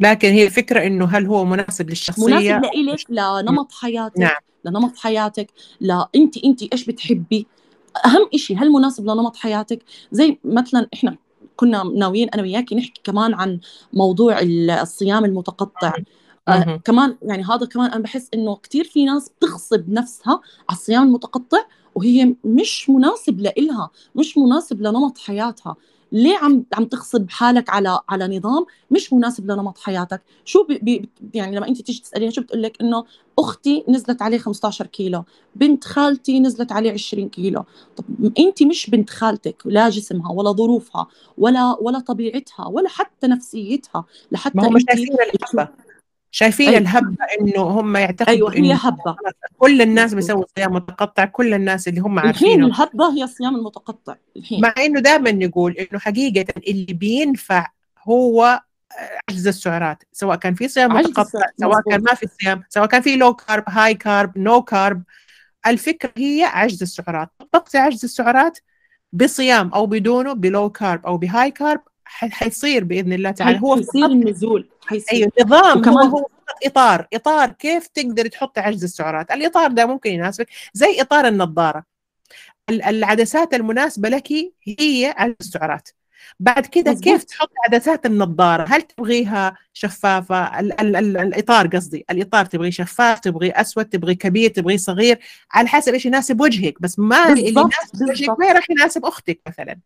[0.00, 4.36] لكن هي الفكرة إنه هل هو مناسب للشخصية؟ مناسب لإلك؟ لنمط حياتك نعم.
[4.64, 5.50] لنمط حياتك.
[5.80, 7.46] لا أنت أنت إيش بتحبي؟
[8.04, 9.82] أهم شيء هل مناسب لنمط حياتك؟
[10.12, 11.16] زي مثلا إحنا
[11.56, 13.60] كنا ناويين أنا وياكي نحكي كمان عن
[13.92, 15.92] موضوع الصيام المتقطع.
[16.48, 21.02] آه كمان يعني هذا كمان أنا بحس إنه كثير في ناس بتغصب نفسها على الصيام
[21.02, 21.58] المتقطع
[21.94, 25.76] وهي مش مناسب لإلها مش مناسب لنمط حياتها.
[26.12, 31.08] ليه عم عم تغصب حالك على على نظام مش مناسب لنمط حياتك؟ شو بي بي
[31.34, 33.04] يعني لما انت تيجي تساليها شو بتقول لك إنه
[33.38, 35.24] أختي نزلت عليه 15 كيلو
[35.56, 37.64] بنت خالتي نزلت عليه 20 كيلو.
[37.96, 38.04] طب
[38.38, 41.06] انت مش بنت خالتك لا جسمها ولا ظروفها
[41.38, 45.16] ولا ولا طبيعتها ولا حتى نفسيتها لحتى ما هم شايفين
[45.54, 45.68] الهبه
[46.30, 46.80] شايفين أيوة.
[46.80, 49.16] الهبة إنه هم يعتقدوا أيوه هي هبة.
[49.58, 52.52] كل الناس بيسووا صيام متقطع كل الناس اللي هم عارفينه.
[52.52, 54.60] الحين الهبة هي الصيام المتقطع الحين.
[54.60, 57.66] مع إنه دائما نقول إنه حقيقة اللي بينفع
[58.08, 58.60] هو
[59.30, 60.02] عجز السعرات.
[60.12, 63.64] سواء كان في صيام متقطع سواء كان ما في صيام سواء كان في low carb
[63.68, 65.02] high carb no carb
[65.66, 67.28] الفكرة هي عجز السعرات.
[67.38, 68.58] طبقت عجز السعرات
[69.12, 73.60] بصيام أو بدونه ب low carb أو ب high carb حيصير بإذن الله تعالى.
[73.62, 75.12] هو حيصير النزول حيصير.
[75.12, 76.26] أيوه نظام وكمان هو,
[76.66, 77.06] إطار.
[77.14, 81.84] إطار كيف تقدر تحط عجز السعرات؟ الإطار ده ممكن يناسبك زي إطار النظارة.
[82.70, 84.32] العدسات المناسبة لك
[84.78, 85.88] هي عجز السعرات.
[86.40, 92.04] بعد كده كيف تحط عدسات النظارة؟ هل تبغيها شفافة؟ ال ال ال الإطار قصدي.
[92.10, 95.18] الإطار تبغيه شفاف تبغيه أسود تبغيه كبير تبغيه صغير
[95.52, 96.74] على حسب إيش يناسب وجهك.
[96.80, 99.78] بس ما اللي يناسب وجهك ما راح يناسب أختك مثلا.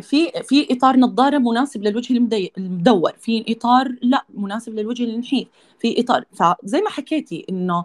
[0.00, 2.16] في في إطار نظارة مناسب للوجه
[2.58, 5.48] المدور في إطار لا مناسب للوجه النحيف
[5.80, 6.24] في إطار.
[6.32, 7.84] فزي ما حكيتي إنه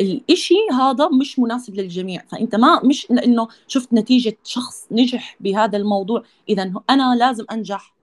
[0.00, 6.22] الإشي هذا مش مناسب للجميع فأنت ما مش لإنه شفت نتيجة شخص نجح بهذا الموضوع
[6.48, 7.94] إذا أنا لازم أنجح.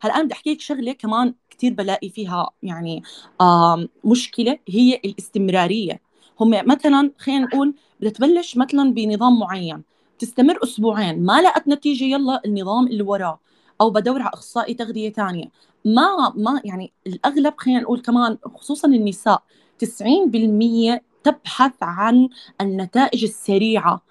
[0.00, 3.02] هلا أنا بدي احكي لك شغلة كمان كثير بلاقي فيها يعني
[4.04, 6.00] مشكلة هي الاستمرارية.
[6.40, 9.82] هم مثلا خلينا نقول بدها تبلش مثلا بنظام معين.
[10.18, 11.24] تستمر أسبوعين.
[11.26, 13.40] ما لقت نتيجة يلا النظام اللي وراه.
[13.80, 15.44] أو بدور على أخصائي تغذية ثانية
[15.84, 19.42] ما ما يعني الأغلب خلينا نقول كمان خصوصا النساء
[19.78, 22.28] 90% تبحث عن
[22.60, 24.02] النتائج السريعة.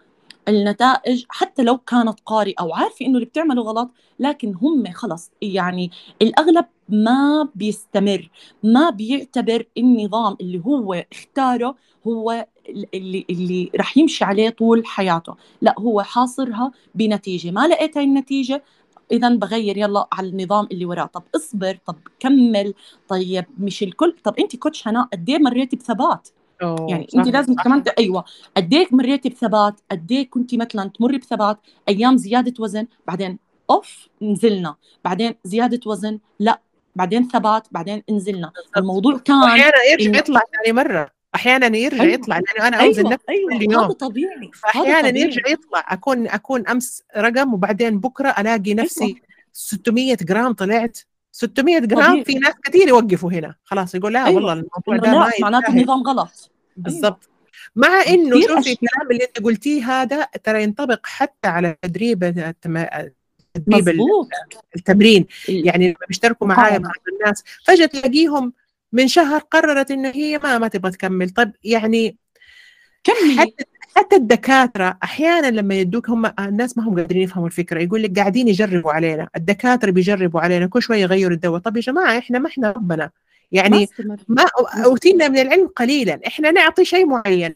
[0.47, 5.31] النتائج حتى لو كانت قارئة وعارفة إنه اللي بتعمله غلط لكن هم خلص.
[5.41, 5.91] يعني
[6.21, 8.29] الأغلب ما بيستمر
[8.63, 11.75] ما بيعتبر النظام اللي هو اختاره
[12.07, 12.47] هو
[12.93, 15.35] اللي اللي رح يمشي عليه طول حياته.
[15.61, 17.51] لا هو حاصرها بنتيجة.
[17.51, 18.63] ما لقيت هاي النتيجة؟
[19.11, 21.05] اذا بغير يلا على النظام اللي وراه.
[21.05, 22.73] طب اصبر طب كمل
[23.07, 24.15] طيب مش الكل.
[24.23, 26.29] طب أنت كوتش هناء قد إيه مريتي بثبات؟
[26.61, 28.23] يعني أنت لازم كمان أيوه.
[28.57, 34.07] قد إيه مريتي بثبات؟ قد إيه كنت مثلا تمري بثبات؟ أيام زيادة وزن بعدين أوف
[34.21, 34.75] نزلنا.
[35.05, 36.61] بعدين زيادة وزن لا
[36.97, 42.13] بعدين ثبات بعدين نزلنا الموضوع كان أحيانا يرجع يطلع ثاني مرة أحيانا يرجع أيوة.
[42.13, 43.13] يطلع لأنه أنا أوزن أيوة.
[43.13, 43.59] نفسي أيوة.
[43.59, 49.05] كل يوم هذا طبيعي أحيانا يرجع يطلع أكون أكون أمس رقم وبعدين بكرة ألاقي نفسي
[49.05, 49.19] أيوة.
[49.53, 50.99] 600 جرام طلعت
[51.31, 52.23] 600 جرام طبيعي.
[52.25, 54.35] في ناس كثير يوقفوا هنا خلاص يقول لا أيوة.
[54.35, 57.37] والله الموضوع ده ما معناته النظام غلط بالضبط أيوة.
[57.75, 62.53] مع إنه شوفي الكلام اللي أنت قلتيه هذا ترى ينطبق حتى على تدريب
[63.53, 64.01] تدريب
[64.75, 65.25] التمرين.
[65.47, 68.53] يعني لما بيشتركوا معايا مع الناس فجأة تلاقيهم
[68.91, 71.29] من شهر قررت انه هي ما ما تبغى تكمل.
[71.29, 72.17] طيب يعني
[73.03, 73.37] كملي.
[73.37, 73.63] حتى
[73.95, 77.81] حتى الدكاترة أحيانا لما يدوك هم الناس ما هم قادرين يفهموا الفكرة.
[77.81, 79.29] يقول لك قاعدين يجربوا علينا.
[79.35, 80.67] الدكاترة بيجربوا علينا.
[80.67, 81.61] كل شوية يغيروا الدواء.
[81.61, 83.11] طب يا جماعة إحنا ما إحنا ربنا.
[83.51, 83.87] يعني
[84.27, 84.45] ما
[84.85, 86.19] أوتينا من العلم قليلا.
[86.27, 87.55] إحنا نعطي شيء معين.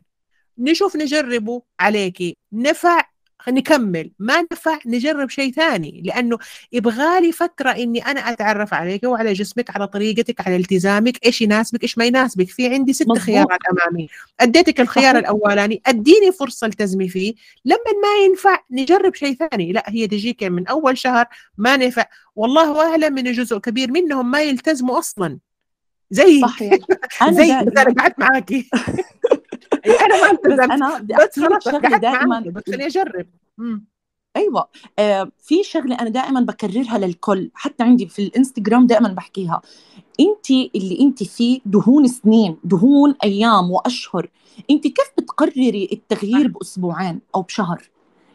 [0.57, 3.01] نشوف نجربه عليكي نفع
[3.49, 4.11] نكمل.
[4.19, 6.37] ما نفع نجرب شيء ثاني لأنه
[6.71, 11.97] يبغالي فترة إني أنا أتعرف عليك وعلى جسمك على طريقتك على التزامك إيش يناسبك إيش
[11.97, 12.49] ما يناسبك.
[12.49, 13.17] في عندي ست مزبوط.
[13.17, 14.07] خيارات أمامي.
[14.39, 17.33] أديتك الخيار الأولاني أديني فرصة التزمي فيه.
[17.65, 19.71] لما ما ينفع نجرب شيء ثاني.
[19.71, 21.25] لا هي تجيك من أول شهر
[21.57, 22.05] ما نفع.
[22.35, 25.39] والله أعلم ان جزء كبير منهم ما يلتزموا أصلا.
[26.11, 26.73] زي صحيح.
[27.21, 28.69] أنا زي أنا قعدت معاكي.
[30.05, 33.27] أنا ما التزمت أنا بدي أحكي لك شغلة دائما بس خليني أجرب.
[34.35, 34.67] أيوه.
[34.99, 39.61] آه في شغلة أنا دائما بكررها للكل حتى عندي في الإنستغرام دائما بحكيها.
[40.19, 44.29] أنت اللي أنت فيه دهون سنين دهون أيام وأشهر
[44.71, 47.90] أنت كيف بتقرري التغيير بأسبوعين أو بشهر؟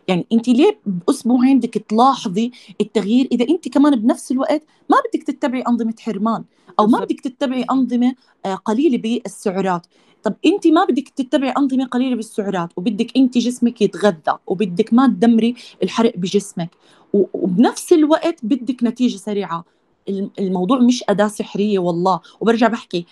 [0.09, 5.61] يعني انت ليه بأسبوعين بدك تلاحظي التغيير إذا انت كمان بنفس الوقت ما بدك تتبعي
[5.69, 6.45] أنظمة حرمان
[6.79, 8.15] أو ما بدك تتبعي أنظمة
[8.47, 9.87] آه، قليلة بالسعرات.
[10.23, 15.55] طب انت ما بدك تتبعي أنظمة قليلة بالسعرات وبدك انت جسمك يتغذى وبدك ما تدمري
[15.83, 16.71] الحرق بجسمك
[17.13, 19.65] وبنفس الوقت بدك نتيجة سريعة.
[20.39, 22.21] الموضوع مش أداة سحرية والله.
[22.41, 23.07] وبرجع بحكي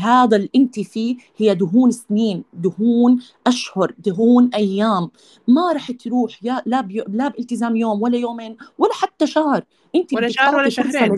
[0.00, 5.10] هذا اللي أنت فيه هي دهون سنين دهون أشهر دهون أيام.
[5.48, 9.64] ما رح تروح يا لا بيو لا بإلتزام يوم ولا يومين ولا حتى شهر.
[9.94, 11.16] انت ولا شهر ولا شهرين.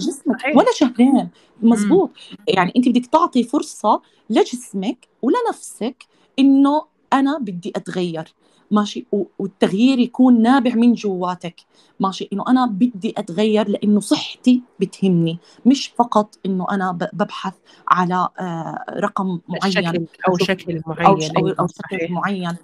[0.54, 1.28] ولا شهرين.
[1.62, 2.10] مزبوط.
[2.48, 6.06] يعني انت بدك تعطي فرصة لجسمك ولنفسك
[6.38, 8.34] إنه أنا بدي أتغير.
[8.72, 9.06] ماشي؟
[9.38, 11.54] والتغيير يكون نابع من جواتك.
[12.00, 17.54] ماشي؟ إنه أنا بدي أتغير لأنه صحتي بتهمني مش فقط إنه أنا ببحث
[17.88, 22.56] على آه، رقم معين شكل أو شكل معين أو, أو, أو شكل معين.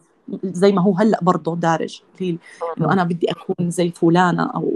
[0.44, 4.73] زي ما هو هلأ برضه دارج إنه أنا بدي أكون زي فلانة أو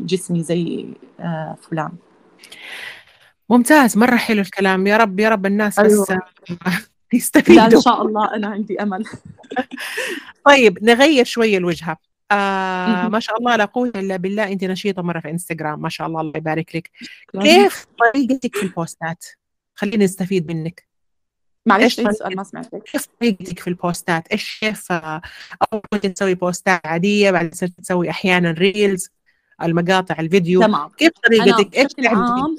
[0.00, 0.86] جسمي زي
[1.20, 1.92] آه، فلان.
[3.50, 4.86] ممتاز مرة حلو الكلام.
[4.86, 6.06] يا رب يا رب الناس أيوة.
[6.10, 6.12] بس
[7.12, 7.68] يستفيدوا.
[7.68, 9.04] لا إن شاء الله أنا عندي أمل.
[10.46, 11.96] طيب نغير شوية الوجهة.
[12.32, 15.82] آه ما شاء الله لا قوة إلا بالله أنت نشيطة مرة في إنستغرام.
[15.82, 16.90] ما شاء الله الله يبارك لك.
[17.42, 19.24] كيف طريقتك في البوستات؟
[19.74, 20.86] خلينا نستفيد منك.
[21.66, 22.82] معلش السؤال ما سمعتك.
[22.82, 25.20] كيف طريقتك في ال posts؟ إيش كيف آه،
[25.72, 29.10] أول كنت تسوي posts عادية بعدين صرت تسوي أحيانا reels
[29.62, 30.60] المقاطع الفيديو.
[30.60, 30.88] تمام.
[30.88, 32.56] كيف طريقتك؟ إيش عام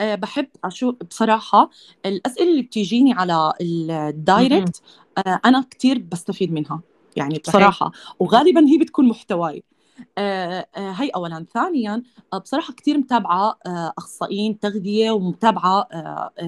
[0.00, 1.70] بحب أشوف بصراحة
[2.06, 4.82] الأسئلة اللي بتيجيني على ال direct
[5.18, 6.80] آه، أنا كثير بستفيد منها
[7.16, 9.62] يعني بصراحة وغالبا هي بتكون محتواي.
[10.18, 11.46] آه، آه، هي اولا.
[11.54, 12.02] ثانيا
[12.32, 13.58] آه، بصراحة كثير متابعة
[13.98, 15.88] أخصائيين تغذية ومتابعة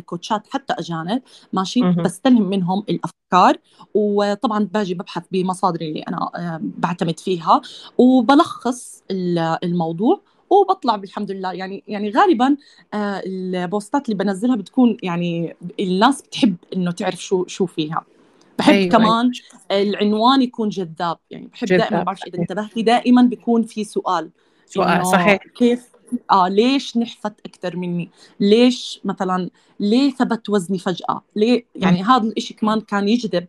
[0.07, 3.57] كوتشات حتى أجانب ماشي بستلهم منهم الأفكار
[3.95, 6.31] وطبعا باجي ببحث بمصادري اللي أنا
[6.63, 7.61] بعتمد فيها
[7.99, 9.03] وبلخص
[9.65, 12.57] الموضوع وبطلع بالحمد لله يعني يعني غالبا
[12.95, 18.05] البوستات اللي بنزلها بتكون يعني الناس بتحب إنه تعرف شو شو فيها
[18.59, 19.31] بحب أيوة كمان
[19.71, 19.89] أيوة.
[19.89, 24.31] العنوان يكون جذاب يعني بحب دائما بعرف إذا انتبهتي دائما بيكون في سؤال
[24.67, 25.97] سؤال صحيح كيف
[26.31, 32.05] آه ليش نحفت أكثر مني؟ ليش مثلا ليه ثبت وزني فجأة؟ ليه يعني م.
[32.05, 33.47] هذا الإشي كمان كان يجذب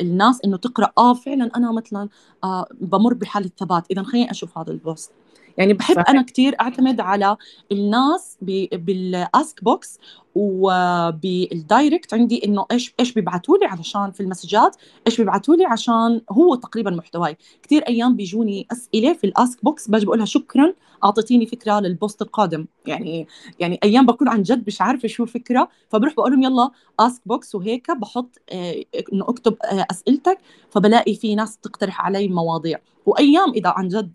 [0.00, 2.08] الناس إنه تقرأ آه فعلا أنا مثلا
[2.44, 5.10] آه بمر بحالة ثبات، اذا خليني أشوف هذا ال post.
[5.58, 6.08] يعني بحب صحيح.
[6.10, 7.36] أنا كثير أعتمد على
[7.72, 8.38] الناس
[8.72, 9.98] بال ask box
[10.34, 15.64] وبال direct عندي إنه إيش إيش بيبعثوا لي علشان في ال messages إيش بيبعثوا لي
[15.64, 20.26] عشان هو تقريبا محتواي كثير أيام بيجوني أسئلة في ال ask box باجي بقول لها
[20.26, 22.66] شكرا أعطيتيني فكرة لل post القادم.
[22.86, 23.26] يعني
[23.60, 27.54] يعني أيام بكون عن جد مش عارفة شو الفكرة فبروح بقول لهم يلا ask box
[27.54, 30.38] وهيك بحط آه إنه أكتب آه أسئلتك
[30.70, 32.78] فبلاقي في ناس تقترح علي مواضيع.
[33.06, 34.12] وأيام إذا عن جد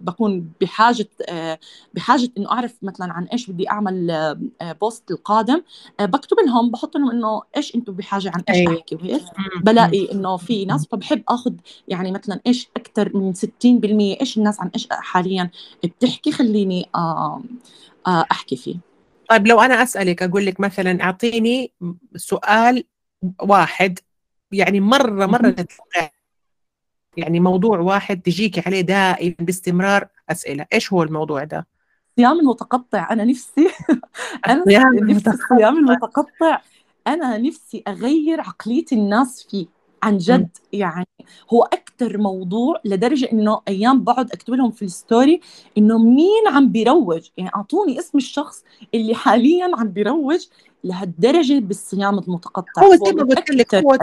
[0.00, 1.58] بكون بحاجة آه
[1.94, 4.36] بحاجة إنه أعرف مثلا عن إيش بدي أعمل
[4.80, 5.47] post القادم.
[5.50, 8.78] آه بكتب لهم بحط لهم إنه إيش أنتم بحاجة عن إيش أيوة.
[8.78, 9.22] أحكي وهيك.
[9.62, 11.52] بلاقي إنه في ناس فبحب آخذ
[11.88, 15.50] يعني مثلا إيش أكثر من 60% إيش الناس عن إيش حاليا
[15.84, 17.42] بتحكي تحكي خليني آه،
[18.06, 18.76] أحكي فيه.
[19.28, 21.72] طيب لو أنا أسألك أقول لك مثلا أعطيني
[22.16, 22.84] سؤال
[23.42, 23.98] واحد
[24.52, 26.10] يعني مرة مرة تتوقع
[27.16, 31.66] يعني موضوع واحد تجيك عليه دائما باستمرار أسئلة إيش هو الموضوع ده؟
[32.18, 33.68] الصيام المتقطع أنا نفسي
[34.48, 34.64] أنا
[35.00, 36.60] نفسي الصيام المتقطع
[37.06, 39.66] أنا نفسي أغير عقلية الناس فيه
[40.02, 40.48] عن جد.
[40.72, 41.06] يعني
[41.52, 45.40] هو أكثر موضوع لدرجة إنه أيام بقعد أكتب لهم في الستوري
[45.78, 47.28] إنه مين عم بيروج.
[47.36, 50.46] يعني أعطوني اسم الشخص اللي حاليا عم بيروج.
[50.84, 53.96] لهالدرجة بالصيام المتقطع هو زي ما قلت لك هو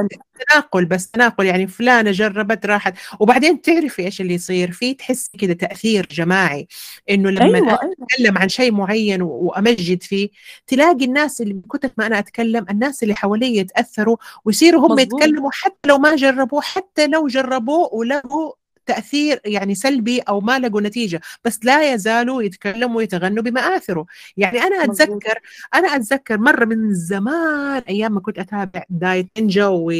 [0.49, 5.53] تناقل بس تناقل يعني فلانة جربت راحت وبعدين تعرفي إيش اللي يصير في تحس كده
[5.53, 6.67] تأثير جماعي
[7.09, 8.39] إنه لما أيوة اتكلم أيوة.
[8.39, 10.29] عن شيء معين وأمجد فيه
[10.67, 15.23] تلاقي الناس اللي كتر ما أنا أتكلم الناس اللي حوالي يتأثروا ويصيروا هم مزبوط.
[15.23, 18.53] يتكلموا حتى لو ما جربوه حتى لو جربوه ولقوا
[18.85, 24.05] تأثير يعني سلبي أو ما لقوا نتيجة بس لا يزالوا يتكلموا ويتغنوا بمآثره.
[24.37, 25.39] يعني أنا أتذكر
[25.73, 29.91] أنا أتذكر مرة من زمان أيام ما كنت أتابع دايت نينجا و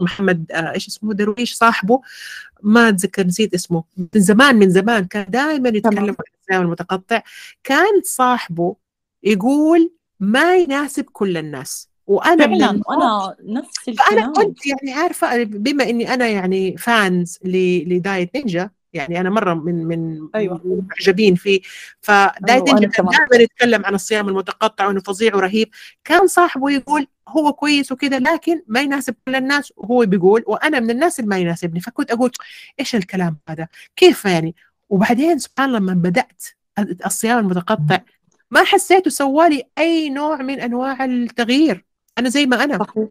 [0.00, 2.00] محمد آه، إيش اسمه درويش صاحبه؟
[2.62, 3.84] ما أتذكر نسيت اسمه.
[3.96, 7.22] من زمان من زمان كان دائما يتكلم عن الصيام المتقطع.
[7.64, 8.76] كان صاحبه
[9.22, 11.87] يقول ما يناسب كل الناس.
[12.08, 14.32] وأنا فعلا وأنا نفس فأنا الكلام.
[14.32, 20.28] كنت يعني عارفة بما إني أنا يعني فانز لدايت نينجا يعني أنا مرة من من
[20.34, 20.60] أيوة.
[20.64, 21.60] من المعجبين فيه.
[22.00, 23.06] فدايت نينجا كان.
[23.06, 25.68] دائما يتكلم عن الصيام المتقطع وإنه فظيع ورهيب.
[26.04, 30.90] كان صاحبه يقول هو كويس وكذا لكن ما يناسب كل الناس وهو بيقول وأنا من
[30.90, 31.80] الناس اللي ما يناسبني.
[31.80, 32.30] فكنت أقول
[32.80, 34.54] إيش الكلام هذا؟ كيف يعني؟
[34.88, 36.42] وبعدين سبحان الله لما بدأت
[37.06, 37.98] الصيام المتقطع
[38.50, 41.87] ما حسيته سوالي أي نوع من أنواع التغيير.
[42.18, 42.78] أنا زي ما أنا.
[42.78, 43.08] صحيح.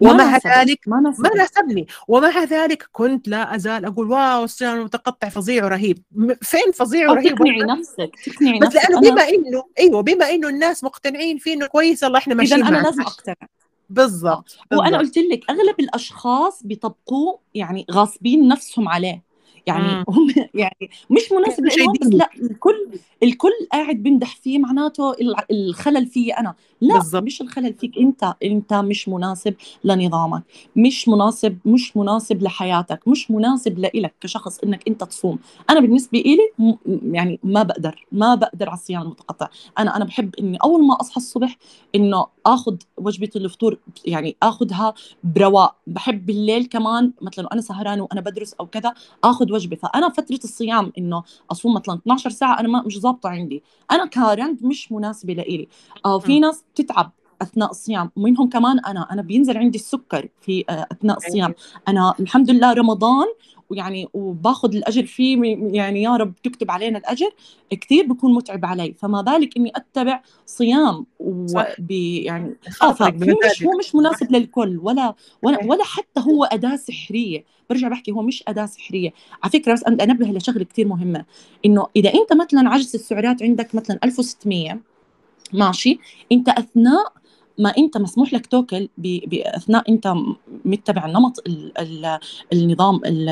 [0.00, 1.12] ومع ذلك ما.
[1.36, 1.86] ناسبني.
[2.08, 5.98] ومع ذلك كنت لا أزال أقول واو الصيام المتقطع فظيع ورهيب.
[6.42, 8.90] فين فظيع ورهيب؟ تقنعي نفسك تقنعي بس نفسك.
[8.90, 12.70] لأنه بما انه أيوه بما إنه الناس مقتنعين فيه إنه كويس الله إحنا ماشيين أنا
[12.70, 12.82] معه.
[12.82, 13.34] لازم أقتنع.
[13.90, 14.98] بالضبط وأنا.
[14.98, 19.29] قلت لك أغلب الأشخاص بيطبقوه يعني غاصبين نفسهم عليه.
[19.66, 20.04] يعني مم.
[20.08, 22.06] هم يعني مش مناسب لهم بس.
[22.06, 22.88] لا الكل
[23.22, 25.14] الكل قاعد بيمدح فيه معناته
[25.50, 26.54] الخلل فيي أنا.
[26.80, 27.22] لا بالضبط.
[27.22, 27.98] مش الخلل فيك.
[27.98, 30.42] أنت أنت مش مناسب لنظامك.
[30.76, 33.08] مش مناسب مش مناسب لحياتك.
[33.08, 35.38] مش مناسب لإلك كشخص إنك أنت تصوم.
[35.70, 39.48] أنا بالنسبة إلي يعني ما بقدر ما بقدر على الصيام المتقطع.
[39.78, 41.56] أنا أنا بحب إني أول ما أصحى الصبح
[41.94, 44.94] إنه آخذ وجبة الفطور يعني آخذها
[45.24, 48.94] برواق بحب بالليل كمان مثلا وأنا سهرانة وأنا بدرس أو كذا
[49.24, 49.76] آخذ وجبة.
[49.76, 53.62] فأنا فترة الصيام إنه أصوم مثلا 12 ساعة أنا ما مش ظابطة عندي.
[53.90, 55.68] أنا كارند مش مناسبة لإلي.
[56.06, 56.40] آه في.
[56.40, 59.12] ناس بتتعب أثناء الصيام ومنهم كمان أنا.
[59.12, 61.54] أنا بينزل عندي السكر في آه، أثناء الصيام.
[61.88, 63.26] أنا الحمد لله رمضان
[63.70, 67.30] ويعني وباخذ الأجر فيه يعني يا رب تكتب علينا الأجر
[67.70, 71.06] كثير بكون متعب علي فما بالك إني أتبع صيام.
[71.20, 73.62] وب يعني ففي مش.
[73.62, 75.64] هو مش مناسب للكل ولا ولا.
[75.64, 80.26] ولا حتى هو أداة سحرية برجع بحكي هو مش أداة سحرية على فكرة بس أنبه
[80.26, 81.24] لشغلة كثير مهمة
[81.66, 84.80] إنه إذا أنت مثلا عجز السعرات عندك مثلا 1600
[85.52, 85.98] ماشي
[86.32, 87.12] أنت أثناء
[87.58, 90.12] ما انت مسموح لك تاكل ب- بأثناء انت
[90.64, 92.18] متبع النمط ال ال
[92.52, 93.28] النظام ال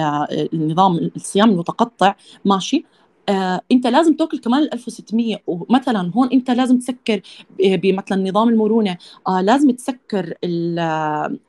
[0.54, 2.84] النظام الصيام المتقطع ماشي.
[3.28, 7.20] آه انت لازم تاكل كمان ال 1600 ومثلا هون انت لازم تسكر
[7.58, 8.96] ب- بمثلا نظام المرونة
[9.28, 10.78] آه لازم تسكر ال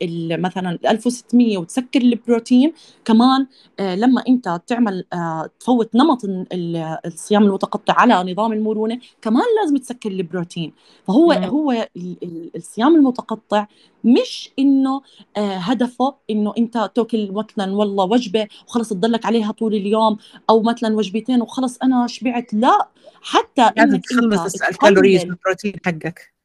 [0.02, 2.74] ال مثلا ال 1600 وتسكر البروتين
[3.06, 3.48] كمان
[3.80, 9.78] آه لما انت تعمل آه تفوت نمط ال- الصيام المتقطع على نظام المرونة كمان لازم
[9.78, 10.74] تسكر البروتين
[11.08, 11.44] فهو مم.
[11.44, 13.68] هو ال- ال- الصيام المتقطع
[14.04, 15.02] مش إنه
[15.38, 20.18] آه هدفه إنه أنت تاكل مثلا والله وجبة وخلص تضلك عليها طول اليوم
[20.50, 22.54] أو مثلا وجبتين وخلص أنا شبعت.
[22.54, 22.88] لا
[23.22, 26.39] حتى لازم إنك تخلص الكالوريز والبروتين حقك.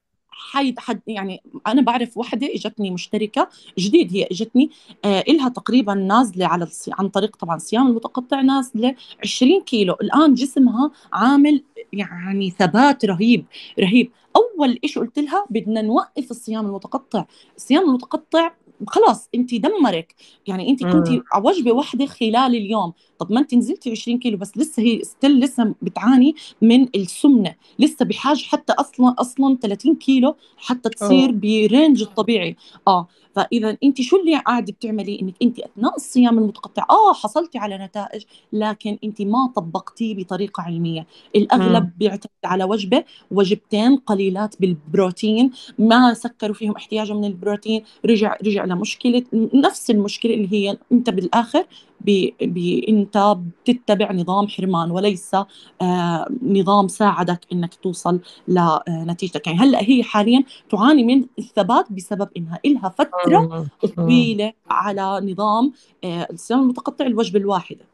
[0.54, 4.70] حد حد يعني أنا بعرف وحدة إجتني مشتركة جديد هي إجتني
[5.04, 6.90] آه إلها تقريبا نازلة على الصي...
[6.94, 9.94] عن طريق طبعا الصيام المتقطع نازلة 20 كيلو.
[10.02, 11.62] الآن جسمها عامل
[11.92, 13.44] يعني ثبات رهيب
[13.80, 14.10] رهيب.
[14.36, 17.24] أول شيء قلت لها بدنا نوقف الصيام المتقطع.
[17.56, 18.52] الصيام المتقطع
[18.86, 20.14] خلاص انت دمرك.
[20.46, 21.08] يعني انت كنت.
[21.32, 22.92] على وجبه واحدة خلال اليوم.
[23.18, 27.54] طب ما انت نزلتي 20 كيلو بس لسه هي still لسه بتعاني من السمنة.
[27.78, 31.32] لسه بحاجة حتى أصلا أصلا 30 كيلو حتى تصير.
[31.32, 32.56] ب range الطبيعي.
[32.88, 33.08] آه.
[33.34, 38.22] فإذا أنت شو اللي قاعدة بتعملي إنك أنت أثناء الصيام المتقطع آه حصلتي على نتائج
[38.52, 41.92] لكن أنت ما طبقتيه بطريقة علمية الأغلب مم.
[41.98, 49.24] بيعتمد على وجبة وجبتين قليلات بالبروتين ما سكروا فيهم احتياجه من البروتين رجع رجع لمشكلة
[49.54, 51.66] نفس المشكلة اللي هي أنت بالآخر
[52.04, 52.28] ب...
[52.42, 52.84] ب...
[52.88, 53.36] انت
[53.66, 55.34] بتتبع نظام حرمان وليس
[55.82, 62.60] آه نظام ساعدك إنك توصل لنتيجتك يعني هلأ هي حاليا تعاني من الثبات بسبب إنها
[62.66, 63.68] لها فترة مم.
[63.84, 63.96] مم.
[63.96, 65.72] طويلة على نظام
[66.04, 67.84] آه الصيام المتقطع الوجبة الواحدة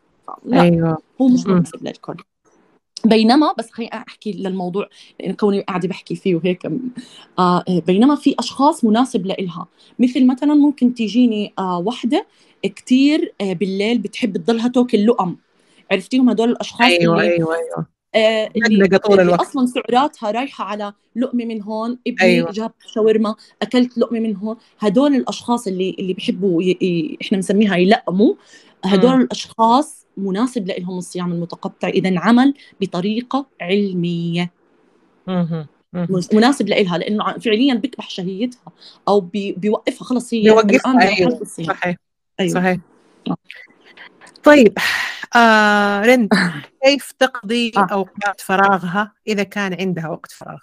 [0.44, 1.46] لا أيوه هو مش.
[1.46, 2.16] مناسب للكل
[3.04, 4.88] بينما بس خليني أحكي للموضوع
[5.40, 6.68] كوني قاعدة بحكي فيه وهيك
[7.38, 9.66] آه بينما في أشخاص مناسب لإلها
[9.98, 12.26] مثل مثلا ممكن تيجيني آه وحدة
[12.62, 15.36] كتير آه بالليل بتحب تضلها تاكل لقم
[15.90, 17.86] عرفتيهم هدول الأشخاص أيوه اللي أيوه أيوه.
[18.14, 19.40] آه اللي طول اللي الوقت.
[19.40, 22.50] أصلا سعراتها رايحة على لقمة من هون ابني أيوه.
[22.52, 24.56] جاب شاورما أكلت لقمة من هون.
[24.78, 26.78] هدول الأشخاص اللي اللي بيحبوا ي...
[26.82, 27.18] ي...
[27.22, 28.34] إحنا بنسميها يلقموا.
[28.84, 29.20] هدول مم.
[29.20, 34.50] الأشخاص مناسب لهم الصيام المتقطع إذا انعمل بطريقة علمية.
[35.26, 35.66] مهم.
[36.32, 38.72] مناسب لإلها لأنه فعليا بيكبح شهيتها
[39.08, 41.96] أو بي بيوقفها خلص هي بيوقفها الآن الصيام صحيح.
[42.40, 42.78] أيوه صحيح
[43.28, 43.36] آه.
[44.42, 44.78] طيب
[45.36, 46.28] آه رند
[46.84, 47.86] كيف تقضي آه.
[47.92, 50.58] أوقات فراغها إذا كان عندها وقت فراغ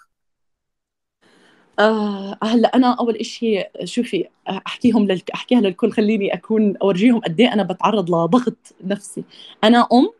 [1.78, 7.52] آه هلأ أنا أول شيء شوفي أحكيهم للك أحكيها للكل خليني أكون أورجيهم قد إيه
[7.52, 9.24] أنا بتعرض لضغط نفسي
[9.64, 10.10] أنا أم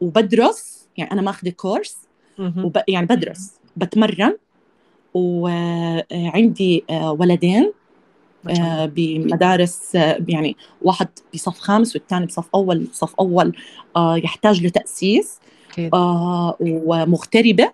[0.00, 1.96] وبدرس يعني أنا ماخذه كورس.
[2.38, 2.82] وب...
[2.88, 4.36] يعني بدرس بتمرن
[5.14, 7.72] وعندي ولدين
[8.86, 9.94] بمدارس
[10.28, 13.56] يعني واحد بصف خامس والثاني بصف أول صف أول
[13.96, 15.38] يحتاج لتأسيس
[16.60, 17.72] ومغتربة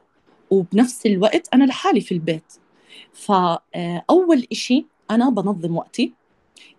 [0.51, 2.53] وبنفس الوقت أنا لحالي في البيت.
[3.13, 6.13] فاول إشي أنا بنظم وقتي.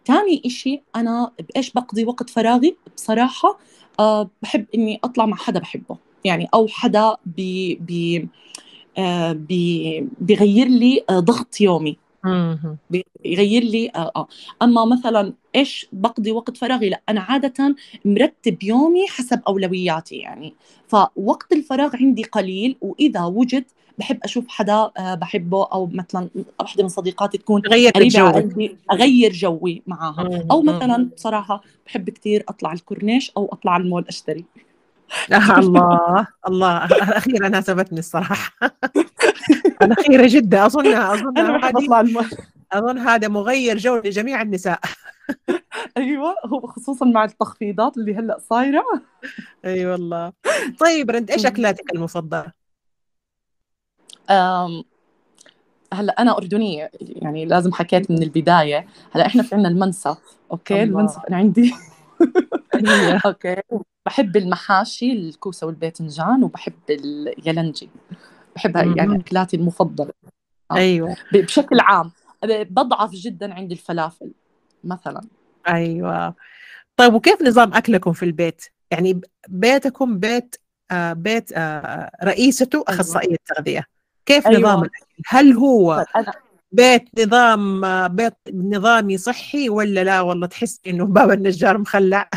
[0.05, 3.59] ثاني إشي أنا بإيش بقضي وقت فراغي؟ بصراحة
[3.99, 5.97] أه بحب إني أطلع مع حدا بحبه.
[6.25, 8.27] يعني أو حدا بي بي
[8.97, 11.97] أه بي بيغير لي آه، ضغط يومي.
[12.89, 14.27] بيغير لي آه آه.
[14.61, 20.53] أما مثلا إيش بقضي وقت فراغي؟ لا أنا عادة مرتب يومي حسب أولوياتي يعني.
[20.87, 23.65] فوقت الفراغ عندي قليل وإذا وجد
[23.97, 29.31] بحب أشوف حدا آه، بحبه أو مثلا واحدة من صديقاتي تكون قريبة على قلبي أغير
[29.31, 30.45] جوي معاها.
[30.51, 34.45] أو مثلا بصراحة بحب كثير أطلع الكورنيش أو أطلع المول أشتري.
[35.59, 36.77] الله الله.
[37.17, 38.51] أخيرا ناسبتني الصراحة.
[39.81, 40.65] الاخيره جدا.
[40.65, 42.27] اظنها اظنها هذه
[42.71, 44.79] أظن هذا مغير جو لجميع النساء.
[45.97, 48.83] أيوه هو خصوصا مع التخفيضات اللي هلأ صايرة.
[49.65, 50.33] أي أيوة والله.
[50.79, 52.51] طيب رند إيش أكلاتك المفضلة؟
[54.29, 54.83] أم
[55.93, 58.87] هلأ أنا أردنية يعني لازم حكيت من البداية.
[59.11, 60.17] هلأ إحنا في عندنا المنسف
[60.51, 60.83] okay؟ الله.
[60.83, 61.73] المنسف أنا عندي.
[63.25, 63.55] okay.
[64.05, 67.89] بحب المحاشي الكوسة والباذنجان وبحب اليلنجي.
[68.55, 70.13] بحبها يعني أكلاتي المفضلة
[70.71, 70.75] آه.
[70.75, 72.11] أيوه بشكل عام
[72.45, 74.31] بضعف جدا عند الفلافل
[74.83, 75.21] مثلا
[75.67, 76.35] أيوه
[76.97, 80.55] طيب وكيف نظام أكلكم في البيت؟ يعني بيتكم بيت
[80.91, 82.99] آه بيت آه رئيسته أيوة.
[82.99, 83.85] أخصائية تغذيه
[84.25, 84.59] كيف أيوة.
[84.59, 86.25] نظام الأكل؟ هل هو طيب،
[86.71, 92.29] بيت نظام بيت نظامي صحي ولا لا والله تحس إنه باب النجار مخلع؟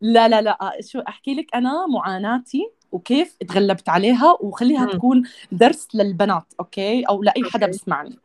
[0.00, 4.90] لا لا لا شو أحكي لك أنا معاناتي وكيف تغلبت عليها وخليها م.
[4.90, 5.22] تكون
[5.52, 8.18] درس للبنات أوكي أو لأي حدا بيسمعني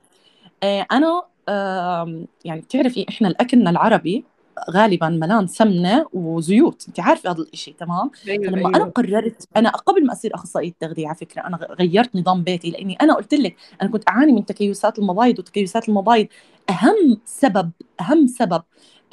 [0.64, 4.26] آه أنا آه يعني بتعرفي إحنا الأكلنا العربي
[4.72, 8.76] غالبا ملان سمنة وزيوت انت عارفة هذا الشيء تمام أيوة فلما أيوة.
[8.76, 12.95] أنا قررت أنا قبل ما أصير أخصائية تغذية على فكرة أنا غيرت نظام بيتي لأني
[13.01, 16.28] أنا قلت لك أنا كنت أعاني من تكيسات المبايض وتكيسات المبايض
[16.70, 18.64] أهم سبب أهم سبب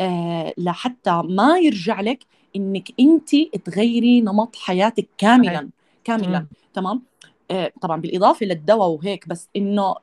[0.01, 2.27] آه لحتى ما يرجع لك
[2.57, 3.31] إنك انت
[3.65, 5.69] تغيري نمط حياتك كاملا
[6.05, 7.03] كاملا تمام؟
[7.51, 9.95] آه طبعا بالإضافة للدواء وهيك بس إنه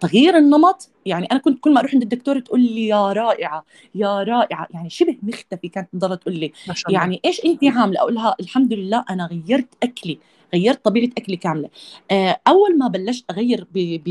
[0.00, 4.22] تغيير النمط يعني أنا كنت كل ما أروح عند الدكتور تقول لي يا رائعة يا
[4.22, 6.52] رائعة يعني شبه مختفي كانت تضل تقول لي.
[6.88, 10.18] يعني إيش انت عاملة؟ أقول لها الحمد لله أنا غيرت أكلي
[10.54, 11.68] غيرت طبيعة أكلي كاملة.
[12.10, 14.00] آه، أول ما بلشت أغير ب...
[14.04, 14.08] ب...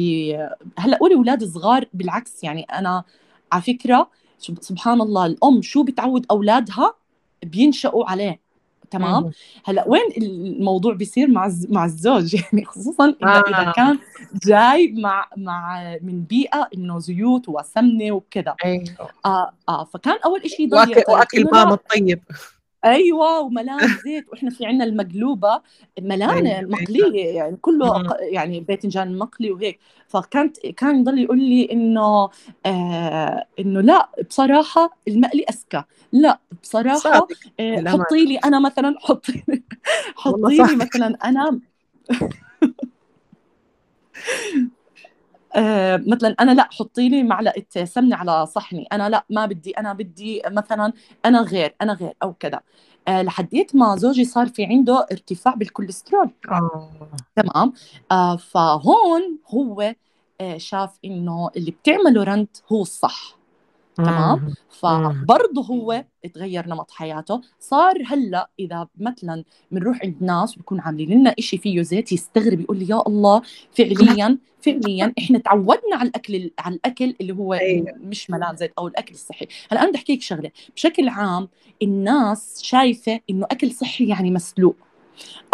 [0.77, 3.03] هلأ قولي أولاد صغار بالعكس يعني أنا
[3.51, 6.93] على فكرة سبحان الله الأم شو بتعود أولادها؟
[7.43, 8.39] بينشأوا عليه
[8.91, 9.31] تمام؟
[9.65, 13.43] هلأ وين الموضوع بيصير مع مع الزوج؟ يعني خصوصا إذا آه.
[13.47, 13.99] اذا كان
[14.45, 18.55] جاي مع مع من بيئة إنه زيوت وسمنة وكذا.
[18.65, 18.83] أيوه
[19.25, 22.19] آه آه فكان أول شيء واكل وأكل ماما الطيب.
[22.85, 25.61] أيوه وملان زيت وإحنا في عندنا المقلوبة.
[26.01, 26.69] ملانه أيوة.
[26.69, 29.79] مقلية يعني كله يعني باذنجان مقلي وهيك.
[30.07, 32.29] فكانت كان يضل يقول لي إنه
[32.65, 37.27] آه إنه لا بصراحة المقلي اذكى لا بصراحة
[37.59, 39.63] آه حطي لي أنا مثلا حطي لي
[40.15, 41.59] حطي لي مثلا أنا
[46.07, 48.87] مثلا أنا لا حطي لي معلقة سمنة على صحني.
[48.91, 50.93] أنا لا ما بدي أنا بدي مثلا
[51.25, 52.59] أنا غير أنا غير أو كذا.
[53.07, 56.29] آه لحديت ما زوجي صار في عنده ارتفاع بالكوليسترول.
[56.51, 56.89] آه.
[57.35, 57.73] تمام؟
[58.11, 59.95] آه فهون هو
[60.41, 63.40] آه شاف إنه اللي بتعمله رند هو الصح.
[63.95, 67.41] تمام؟ فبرضه هو تغير نمط حياته.
[67.59, 72.77] صار هلأ إذا مثلا بنروح عند ناس بكون عاملين لنا شيء فيه زيت يستغرب يقول
[72.77, 77.93] لي يا الله فعليا فعليا إحنا تعودنا على الأكل على الأكل اللي هو أيوة.
[77.97, 79.47] مش ملان زيت أو الأكل الصحي.
[79.71, 80.51] هلأ أنا بدي احكي لك شغلة.
[80.75, 81.49] بشكل عام
[81.81, 84.75] الناس شايفة إنه أكل صحي يعني مسلوق.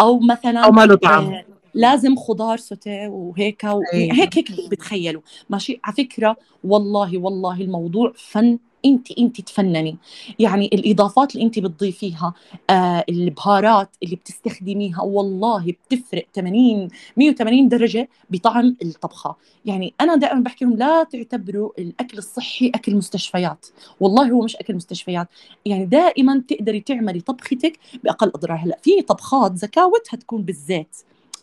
[0.00, 1.42] أو مثلا أو ما له طعم.
[1.78, 3.82] لازم خضار سوتيه وهيك و...
[3.92, 4.14] أيوة.
[4.14, 9.96] هيك هيك بتخيلوا ماشي؟ على فكرة والله والله الموضوع فن أنت أنت تفنني.
[10.38, 12.34] يعني الإضافات اللي أنت بتضيفيها
[12.70, 19.36] آه البهارات اللي بتستخدميها والله بتفرق 80 180 درجة بطعم الطبخة.
[19.64, 23.66] يعني أنا دائما بحكي لهم لا تعتبروا الأكل الصحي أكل مستشفيات.
[24.00, 25.28] والله هو مش أكل مستشفيات.
[25.66, 28.56] يعني دائما تقدري تعملي طبختك بأقل أضرار.
[28.58, 30.96] هلأ في طبخات زكاوتها تكون بالزيت.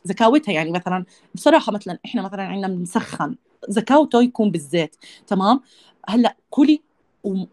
[0.05, 3.35] زكاوتها يعني مثلا بصراحة مثلا إحنا مثلا عندنا بنسخن
[3.69, 4.95] زكاوته يكون بالزيت
[5.27, 5.61] تمام؟
[6.09, 6.81] هلأ كلي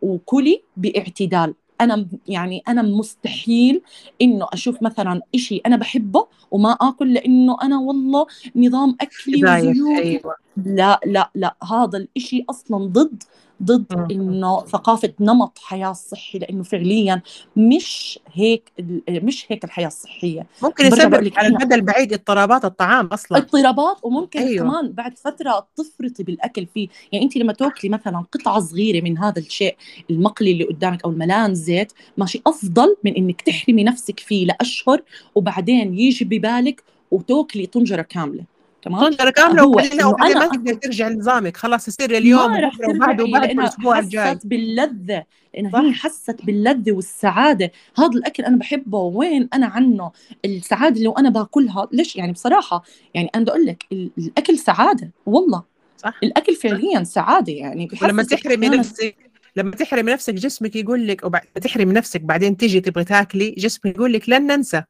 [0.03, 1.55] وكلي باعتدال.
[1.81, 3.83] أنا يعني أنا مستحيل
[4.23, 8.27] إنه أشوف مثلا إشي أنا بحبه وما آكل لإنه أنا والله
[8.57, 10.37] نظام أكلي وزيوت أيوة.
[10.57, 13.23] لا لا لا هذا الإشي أصلا ضد
[13.63, 17.23] ضد إنه ثقافة نمط حياة صحي لأنه فعليا
[17.57, 18.73] مش هيك
[19.09, 20.47] مش هيك الحياة الصحية.
[20.63, 23.39] ممكن يسبب على المدى البعيد اضطرابات الطعام أصلا.
[23.39, 24.65] اضطرابات وممكن أيوة.
[24.65, 26.89] كمان بعد فترة تفرطي بالأكل فيه.
[27.13, 29.77] يعني أنت لما تأكلي مثلا قطعة صغيرة من هذا الشيء
[30.11, 35.03] المقلي اللي قدامك أو الملان زيت ماشي أفضل من إنك تحرمي نفسك فيه لأشهر
[35.35, 38.52] وبعدين يجي ببالك وتأكلي طنجرة كاملة.
[38.83, 44.35] تمام؟ طنجره كامله وبعدين ما تقدر ترجع لنظامك خلاص يصير اليوم وبعده وبعده الأسبوع الجاي.
[44.35, 45.25] حست باللذة
[45.55, 47.73] لانها هي حست باللذة والسعادة.
[47.97, 48.99] هذا الأكل أنا بحبه.
[48.99, 50.11] وين أنا عنه؟
[50.45, 51.89] السعادة اللي وأنا باكلها.
[51.93, 52.83] ليش؟ يعني بصراحة
[53.15, 55.11] يعني أنا بدي أقول لك الأكل سعادة.
[55.27, 55.63] والله.
[55.97, 56.19] صح.
[56.23, 57.53] الأكل فعليا سعادة.
[57.53, 59.17] يعني لما تحرمي نفسك
[59.57, 64.13] لما تحرمي نفسك جسمك يقول لك وبعد تحرمي نفسك بعدين تيجي تبغي تاكلي جسمك يقول
[64.13, 64.83] لك لن ننسى.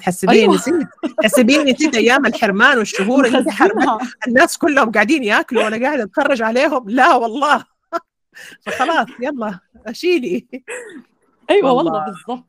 [0.00, 0.54] تحسبيني أيوة.
[0.54, 0.74] نسيت
[1.22, 3.44] تحسبيني نسيت أيام الحرمان والشهور اللي
[4.28, 6.90] الناس كلهم قاعدين ياكلوا وأنا قاعدة أتفرج عليهم.
[6.90, 7.64] لا والله.
[8.66, 10.46] فخلاص يلا أشيلي.
[11.50, 12.44] أيوه والله, والله بالضبط.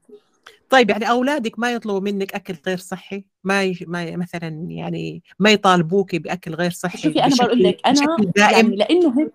[0.70, 3.78] طيب يعني أولادك ما يطلبوا منك أكل غير صحي؟ ما ي...
[3.88, 9.20] ما مثلا يعني ما يطالبوك بأكل غير صحي شوفي أنا بقول لك أنا يعني لأنه
[9.20, 9.32] هيك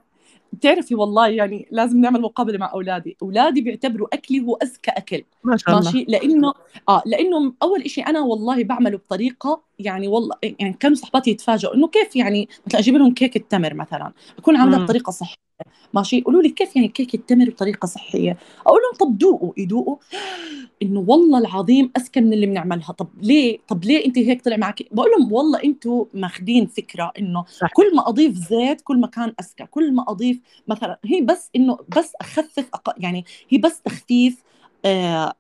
[0.53, 3.17] بتعرفي والله يعني لازم نعمل مقابلة مع أولادي.
[3.23, 5.25] أولادي بيعتبروا أكلي هو اذكى أكل.
[5.45, 5.85] ما شاء الله.
[5.85, 6.53] ماشي؟ لأنه
[6.89, 11.89] آه لأنه أول شيء أنا والله بعمله بطريقة يعني والله يعني كانوا صحباتي يتفاجئوا إنه
[11.89, 15.48] كيف يعني مثلا أجيب لهم كيك التمر مثلا أكون عاملها بطريقة صحيه
[15.95, 18.37] ماشي؟ يقولوا لي كيف يعني كيك التمر بطريقة صحية؟
[18.67, 19.97] أقول لهم طب دوقوا يدوقوا
[20.83, 22.93] إنه والله العظيم أذكى من اللي بنعملها.
[22.93, 27.45] طب ليه؟ طب ليه أنت هيك طلع معك؟ بقول لهم والله أنتم ماخذين فكرة إنه.
[27.75, 29.67] كل ما أضيف زيت كل ما كان أذكى.
[29.71, 32.95] كل ما أضيف مثلا هي بس إنه بس أخفف أق...
[32.99, 34.43] يعني هي بس تخفيف
[34.85, 35.35] آه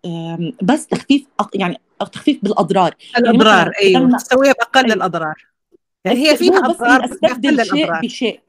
[0.62, 1.80] بس تخفيف يعني
[2.12, 2.94] تخفيف بالأضرار.
[3.18, 4.94] الأضرار يعني أيوه تسويها بأقل أيوة.
[4.94, 5.34] الأضرار.
[6.04, 8.40] يعني هي فيها أضرار بس أستبدل شيء بشيء.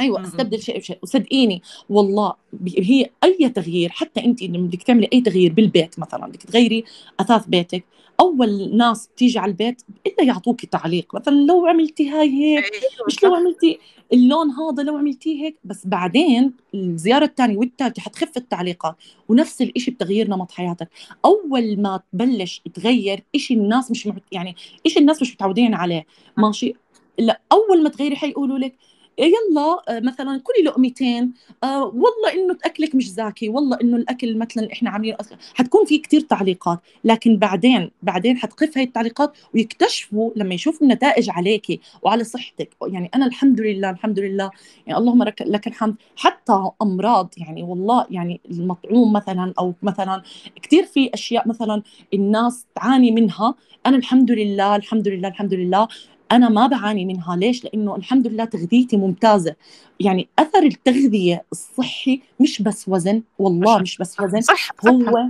[0.00, 2.34] أيوه أستبدل شيء بشيء وصدقيني والله
[2.78, 6.84] هي أي تغيير حتى انت لما بدك تعملي أي تغيير بالبيت مثلا بدك تغيري
[7.20, 7.84] أثاث بيتك
[8.20, 11.14] أول ناس بتيجي على البيت إلا يعطوكي تعليق.
[11.14, 13.78] مثلا لو عملتي هاي هيك أيوة مش لو عملتي
[14.12, 18.96] اللون هذا لو عملتيه هيك بس بعدين الزيارة الثانية والثالثه حتخف التعليقات
[19.28, 20.88] ونفس الشيء بتغيير نمط حياتك.
[21.24, 24.56] أول ما تبلش تغير شيء الناس مش يعني
[24.86, 26.06] شيء الناس مش متعودين عليه.
[26.36, 26.74] ماشي؟
[27.18, 28.74] لا أول ما تغيري حيقولوا لك
[29.18, 31.32] يلا آه، مثلا كلي لقمتين
[31.64, 35.16] آه والله إنه أكلك مش زاكي والله إنه الأكل مثلا إحنا عاملين
[35.54, 41.80] حتكون في كتير تعليقات لكن بعدين بعدين حتخف هاي التعليقات ويكتشفوا لما يشوفوا النتائج عليك
[42.02, 42.70] وعلى صحتك.
[42.86, 44.50] يعني أنا الحمد لله الحمد لله.
[44.86, 45.94] يعني اللهم لك الحمد.
[46.16, 50.22] حتى أمراض يعني والله يعني المطعوم مثلا أو مثلا
[50.62, 51.82] كثير في أشياء مثلا
[52.14, 53.54] الناس تعاني منها.
[53.86, 55.88] أنا الحمد لله الحمد لله الحمد لله.
[56.32, 57.36] أنا ما بعاني منها.
[57.36, 59.54] ليش؟ لأنه الحمد لله تغذيتي ممتازة.
[60.00, 64.70] يعني أثر التغذية الصحي مش بس وزن والله مش بس وزن صح.
[64.88, 65.28] هو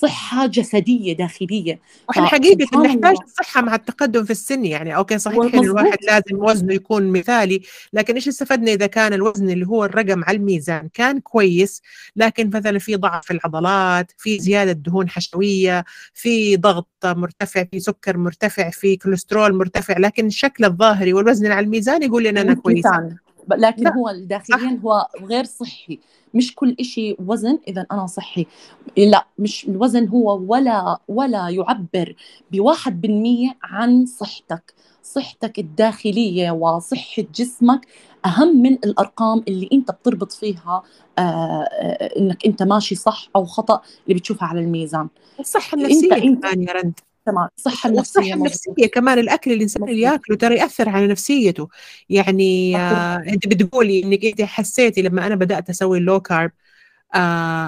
[0.00, 1.78] صحة جسدية داخلية.
[2.08, 4.96] وإحنا حقيقة نحتاج الصحة مع التقدم في السن يعني.
[4.96, 9.66] أوكي صحيح الحين الواحد لازم وزنه يكون مثالي لكن إيش استفدنا إذا كان الوزن اللي
[9.66, 11.82] هو الرقم على الميزان كان كويس
[12.16, 15.84] لكن مثلا في ضعف في العضلات في زيادة دهون حشوية
[16.14, 22.02] في ضغط مرتفع في سكر مرتفع في كوليسترول مرتفع لكن الشكل الظاهري والوزن على الميزان
[22.02, 23.16] يقول لنا أنا كويسة
[23.50, 23.94] لكن لا.
[23.94, 25.98] هو داخليا هو غير صحي.
[26.34, 28.46] مش كل شيء وزن إذا أنا صحي.
[28.96, 32.16] لا مش الوزن هو ولا ولا يعبر
[32.52, 34.74] بواحد بالمية عن صحتك.
[35.02, 37.86] صحتك الداخلية وصحة جسمك
[38.26, 40.82] أهم من الأرقام اللي أنت بتربط فيها
[41.18, 45.08] آه, آه، إنك أنت ماشي صح أو خطأ اللي بتشوفها على الميزان.
[45.40, 47.00] الصحة النفسية انت كمان يا رند.
[47.26, 47.48] تمام.
[47.58, 51.68] الصحة النفسية والصحة النفسية كمان الأكل اللي الإنسان اللي ياكله ترى يأثر على نفسيته.
[52.10, 56.50] يعني آه أنت بتقولي إنك أنت حسيتي لما أنا بدأت أسوي ال low carb
[57.14, 57.18] آه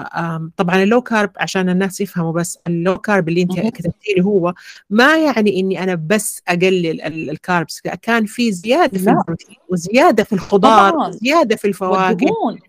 [0.01, 4.13] آه طبعا ال low carb عشان الناس يفهموا بس ال low carb اللي أنت كتبتي
[4.17, 4.53] لي هو
[4.89, 10.95] ما يعني إني أنا بس أقلل الكاربس كان في زيادة في البروتين وزيادة في الخضار
[10.95, 12.03] وزيادة في الفواكه.
[12.07, 12.59] والدهون.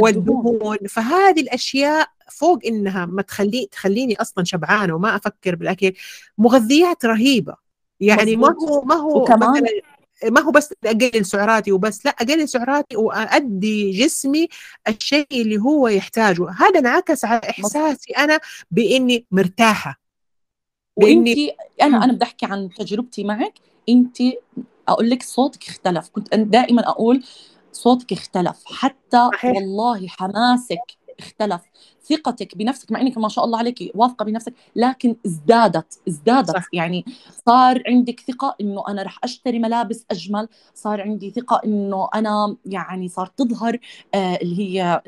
[0.00, 0.76] والدهون.
[0.88, 5.92] فهذه الأشياء فوق إنها ما تخلي تخليني أصلا شبعانة وما أفكر بالأكل.
[6.38, 7.54] مغذيات رهيبة.
[8.00, 9.64] يعني ما هو ما هو وكمان
[10.24, 14.48] ما هو بس أقلل سعراتي وبس لا أقلل سعراتي وادي جسمي
[14.88, 16.50] الشيء اللي هو يحتاجه.
[16.50, 18.40] هذا انعكس على إحساسي أنا
[18.70, 20.00] بإني مرتاحة.
[20.96, 21.38] وانت
[21.82, 23.54] أنا أنا بدي أحكي عن تجربتي معك.
[23.88, 24.16] انت
[24.88, 26.08] أقول لك صوتك اختلف.
[26.08, 27.24] كنت دائما أقول
[27.72, 29.56] صوتك اختلف حتى صحيح.
[29.56, 31.60] والله حماسك اختلف
[32.08, 36.68] ثقتك بنفسك مع إنك ما شاء الله عليك واثقة بنفسك لكن ازدادت ازدادت صح.
[36.72, 37.04] يعني
[37.46, 43.08] صار عندك ثقة إنه أنا رح أشتري ملابس أجمل صار عندي ثقة إنه أنا يعني
[43.08, 43.78] صار تظهر
[44.14, 45.02] آه اللي هي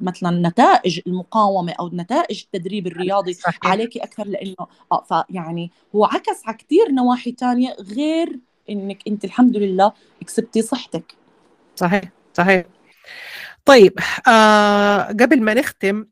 [0.00, 3.58] مثلا نتائج المقاومة أو نتائج التدريب الرياضي صحيح.
[3.64, 8.38] عليك أكثر لإنه آه فيعني هو عكس على كثير نواحي تانية غير
[8.70, 9.92] إنك أنت الحمد لله
[10.26, 11.23] كسبتي صحتك
[11.76, 12.04] صحيح
[12.34, 12.64] صحيح.
[13.64, 13.98] طيب
[14.28, 16.06] آه قبل ما نختم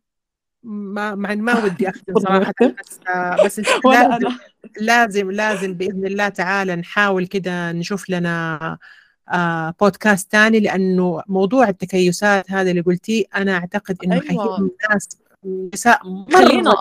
[0.63, 4.29] ما مع ما ودي أختم صراحة بس آه بس لازم
[4.81, 8.79] لازم لازم بإذن الله تعالى نحاول كده نشوف لنا
[9.33, 14.25] آه بودكاست ثاني لأنه موضوع التكيسات هذا اللي قلتيه أنا أعتقد إنه أيوة.
[14.25, 15.19] حيجيب ناس
[15.75, 16.77] نساء مرة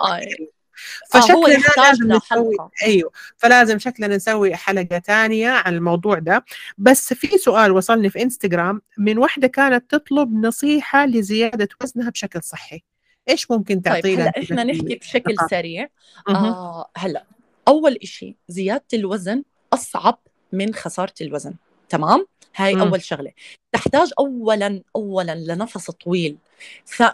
[1.10, 6.44] فشكلنا آه لازم نسوي أيوه فلازم شكلنا نسوي حلقة ثانية عن الموضوع ده.
[6.78, 12.82] بس في سؤال وصلني في إنستغرام من واحدة كانت تطلب نصيحة لزيادة وزنها بشكل صحي.
[13.28, 15.46] إيش ممكن تعطينا طيب هلأ إحنا نحكي بشكل آه.
[15.50, 15.88] سريع.
[16.28, 17.24] آه هلأ
[17.68, 20.18] أول شيء زيادة الوزن أصعب
[20.52, 21.54] من خسارة الوزن.
[21.88, 22.26] تمام؟
[22.56, 22.80] هاي مم.
[22.80, 23.32] أول شغلة.
[23.72, 26.36] تحتاج اولا اولا لنفس طويل.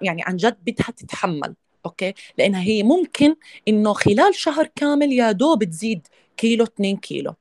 [0.03, 1.55] يعني عن جد بدها تتحمل.
[1.87, 3.35] أوكي؟ لانها هي ممكن
[3.68, 6.07] إنه خلال شهر كامل يا دوب تزيد
[6.37, 7.35] كيلو 2 كيلو.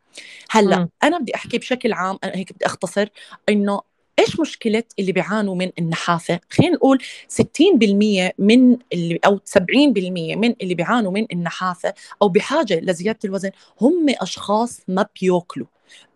[0.50, 0.90] هلأ م.
[1.04, 3.08] أنا بدي أحكي بشكل عام أنا هيك بدي أختصر
[3.50, 3.82] إنه
[4.20, 10.76] إيش مشكلة اللي بيعانوا من النحافة؟ خلينا نقول 60% من اللي أو 70% من اللي
[10.76, 15.68] بيعانوا من النحافة أو بحاجة لزيادة الوزن هم أشخاص ما بيأكلوا.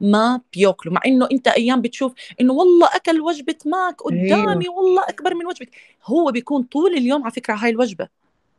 [0.01, 4.75] ما بياكلوا مع إنه أنت أيام بتشوف إنه والله أكل وجبة ماك قدامي أيوه.
[4.75, 5.67] والله أكبر من وجبة
[6.05, 8.07] هو بيكون طول اليوم على فكرة هاي الوجبة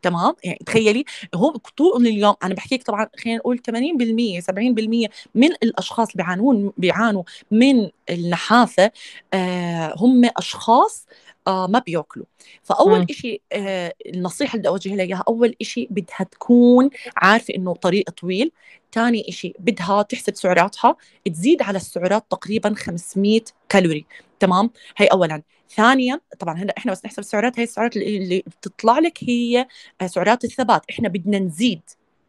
[0.03, 1.05] تمام يعني تخيلي
[1.35, 7.23] هو طول اليوم أنا بحكيك طبعا خلينا نقول 80% 70% من الأشخاص اللي بيعانون بيعانوا
[7.51, 8.91] من النحافة
[9.35, 11.07] آه هم أشخاص
[11.47, 12.27] آه ما بياكلوا.
[12.63, 18.11] فأول شيء آه النصيحة اللي أوجه لها إياها أول شيء بدها تكون عارفة إنه طريق
[18.11, 18.53] طويل.
[18.93, 20.97] ثاني شيء بدها تحسب سعراتها.
[21.27, 24.07] تزيد على السعرات تقريبا 500 كالوري.
[24.41, 25.43] تمام؟ هي اولا.
[25.71, 27.59] ثانيا طبعا هلأ إحنا بس نحسب السعرات.
[27.59, 29.67] هي السعرات اللي بتطلع لك هي
[30.01, 30.83] آه، سعرات الثبات.
[30.91, 31.83] إحنا بدنا نزيد.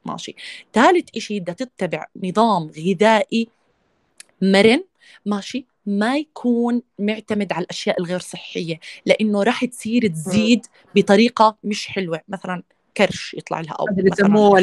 [0.05, 0.35] ماشي.
[0.73, 3.49] ثالث شيء بدها تتبع نظام غذائي
[4.41, 4.83] مرن.
[5.25, 10.65] ماشي؟ ما يكون معتمد على الأشياء الغير صحية لأنه راح تصير تزيد
[10.95, 12.21] بطريقة مش حلوة.
[12.27, 12.63] مثلا
[12.97, 14.59] كرش يطلع لها أو اللي يسموه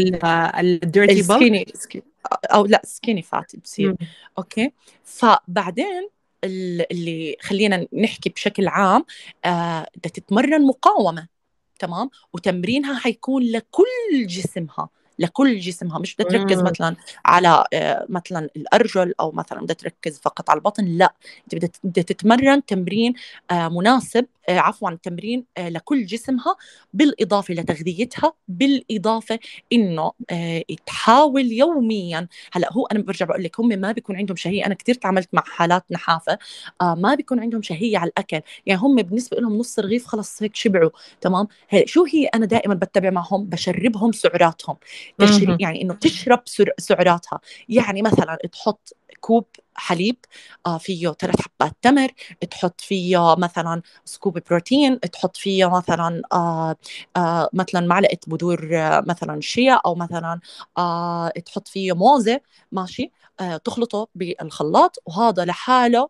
[0.60, 1.66] ال dirty skinny
[2.44, 3.96] أو ال skinny fat بصير.
[4.38, 4.72] okay؟
[5.04, 6.08] فبعدين
[6.44, 9.04] اللي خلينا نحكي بشكل عام
[9.44, 11.28] آه بدها تتمرن مقاومة
[11.78, 14.88] تمام؟ وتمرينها حيكون لكل جسمها.
[15.20, 20.50] لكل جسمها مش بدها تركز مثلا على آه، مثلا الأرجل أو مثلا بدها تركز فقط
[20.50, 21.14] على البطن لا
[21.44, 23.14] أنت بدها تتمرن تمرين
[23.50, 24.26] آه، مناسب
[24.58, 26.56] عفوا تمرين لكل جسمها
[26.92, 29.38] بالإضافة لتغذيتها بالإضافة
[29.72, 30.12] إنه
[30.86, 32.28] تحاول يوميا.
[32.52, 34.66] هلأ هو أنا برجع بقول لك هم ما بيكون عندهم شهية.
[34.66, 36.38] أنا كثير تعاملت مع حالات نحافة
[36.82, 38.40] ما بيكون عندهم شهية على الأكل.
[38.66, 40.90] يعني هم بالنسبة لهم نص رغيف خلص هيك شبعوا
[41.20, 41.48] تمام؟
[41.84, 44.76] شو هي؟ أنا دائما بتبع معهم بشربهم سعراتهم.
[45.60, 46.42] يعني إنه تشرب
[46.78, 47.40] سعراتها.
[47.68, 50.16] يعني مثلا تحط كوب حليب
[50.66, 52.08] آه فيه ثلاث حبات تمر
[52.50, 56.76] تحط فيه مثلا سكوب بروتين تحط فيه مثلا آه
[57.16, 58.68] آه مثلا معلقة بذور
[59.08, 60.40] مثلا شيا أو مثلا
[61.46, 62.40] تحط فيه موزة
[62.72, 63.10] ماشي؟
[63.64, 66.08] تخلطه بالخلاط وهذا لحاله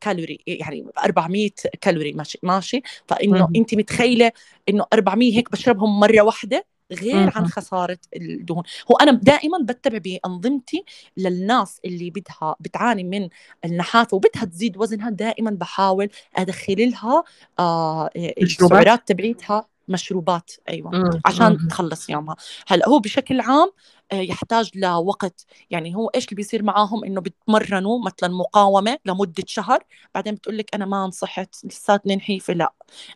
[0.00, 1.50] كالوري يعني 400
[1.80, 4.32] كالوري ماشي؟ ماشي؟ فإنه انت متخيلة
[4.68, 8.62] إنه 400 هيك بشربهم مرة واحدة؟ غير عن خسارة الدهون.
[8.90, 10.84] هو أنا دائما بتبع بأنظمتي
[11.16, 13.28] للناس اللي بدها بتعاني من
[13.64, 17.24] النحافة وبدها تزيد وزنها دائما بحاول أدخل لها
[17.58, 21.10] آه السعرات تبعيتها مشروبات أيوه مم.
[21.24, 21.68] عشان مم.
[21.68, 22.36] تخلص يومها.
[22.68, 23.70] هلأ هو بشكل عام
[24.12, 25.46] آه، يحتاج لوقت.
[25.70, 29.78] يعني هو إيش اللي بيصير معاهم؟ إنه بتمرنوا مثلا مقاومة لمدة شهر
[30.14, 32.72] بعدين بتقول لك أنا ما انصحت لساتني نحيفة لا.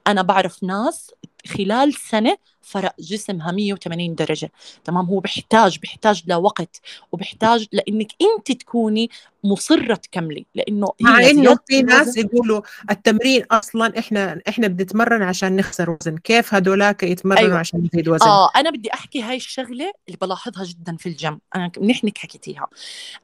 [0.06, 1.10] أنا بعرف ناس
[1.46, 4.52] خلال سنة فرق جسمها 180 درجة.
[4.84, 6.80] تمام؟ هو بيحتاج بيحتاج لوقت
[7.12, 9.10] وبيحتاج لإنك أنت تكوني
[9.44, 10.46] مصرة تكملي.
[10.54, 16.18] لإنه مع إنه في ناس يقولوا التمرين أصلا إحنا إحنا بنتمرن عشان نخسر وزن.
[16.18, 17.58] كيف هدولاك يتمرنوا أيوة.
[17.58, 21.40] عشان يزيد وزن؟ آه أنا بدي أحكي هاي الشغلة اللي بلاحظها جدا في الجيم.
[21.56, 22.66] أنا منيح حكيتيها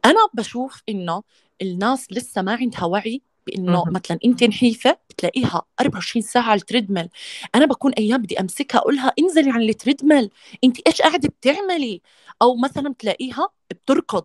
[0.04, 1.22] أنا بشوف إنه
[1.62, 7.08] الناس لسه ما عندها وعي بإنه مثلا انت نحيفة بتلاقيها 24 ساعة على ال treadmill
[7.54, 10.30] أنا بكون أيام بدي أمسكها اقولها انزلي عن ال treadmill
[10.64, 12.02] انت إيش قاعدة بتعملي؟
[12.42, 14.24] أو مثلا تلاقيها بتركض.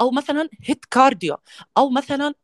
[0.00, 1.36] أو مثلا HIIT cardio
[1.78, 2.34] أو مثلا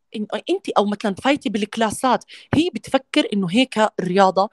[0.49, 2.25] انت أو مثلا فايتة بالكلاسات.
[2.53, 4.49] هي بتفكر إنه هيك الرياضه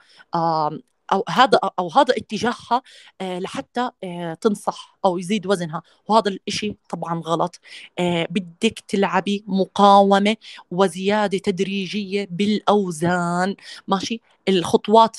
[1.13, 2.81] أو هذا أو هذا اتجاهها
[3.21, 5.81] آه، لحتى آه، تنصح أو يزيد وزنها.
[6.07, 7.59] وهذا الإشي طبعا غلط.
[7.99, 10.35] آه، بدك تلعبي مقاومة
[10.71, 13.55] وزيادة تدريجية بالأوزان.
[13.87, 15.17] ماشي؟ الخطوات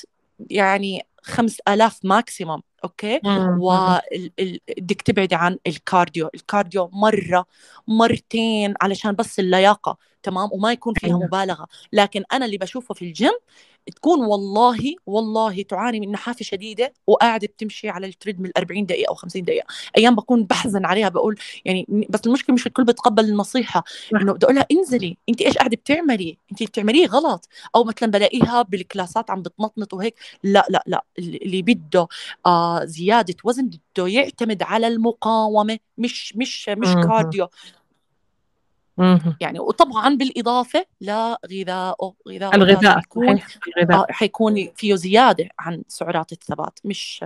[0.49, 3.19] يعني خمس آلاف maximum okay؟
[3.59, 6.29] وبدك تبعدي عن ال cardio.
[6.35, 7.45] ال cardio مرة
[7.87, 11.23] مرتين علشان بس اللياقة تمام؟ وما يكون فيها أيوة.
[11.23, 11.67] مبالغة.
[11.93, 13.33] لكن أنا اللي بشوفه في الجيم
[13.91, 19.15] تكون والله والله تعاني من نحافة شديدة وقاعدة بتمشي على ال treadmill 40 دقيقة أو
[19.15, 19.65] 50 دقيقة.
[19.97, 23.83] أيام بكون بحزن عليها بقول يعني بس المشكلة مش الكل بتقبل النصيحة.
[24.15, 27.49] إنه بدي أقول لها انزلي انت إيش قاعدة بتعملي؟ انت بتعمليه غلط.
[27.75, 30.15] أو مثلا بلاقيها بالكلاسات عم بتنطنط وهيك.
[30.43, 32.07] لا لا لا اللي بده
[32.45, 37.47] آه زيادة وزن بده يعتمد على المقاومة مش مش مش كارديو.
[39.41, 43.39] يعني وطبعا بالإضافة لغذائه غذاء الغذاء يكون
[43.77, 47.25] الغذاء آه حيكون فيه زيادة عن سعرات الثبات مش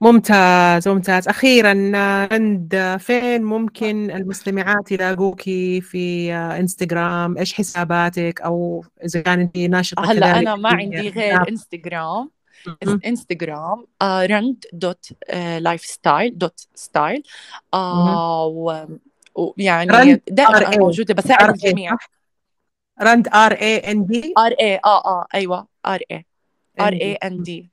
[0.00, 1.28] ممتاز ممتاز.
[1.28, 1.96] أخيرا
[2.32, 10.38] عند فين ممكن المستمعات يلاقوكي في إنستغرام؟ إيش حساباتك؟ أو إذا كان انت ناشطة هلأ
[10.38, 12.30] أنا ما عندي غير إنستغرام.
[13.06, 15.12] إنستغرام رند dot
[15.58, 17.22] lifestyle dot style
[19.34, 21.96] ويعني دائما موجودة بساعد الجميع.
[23.02, 26.26] رند R A N D R A آه آه أيوه R A
[26.80, 27.70] R A N D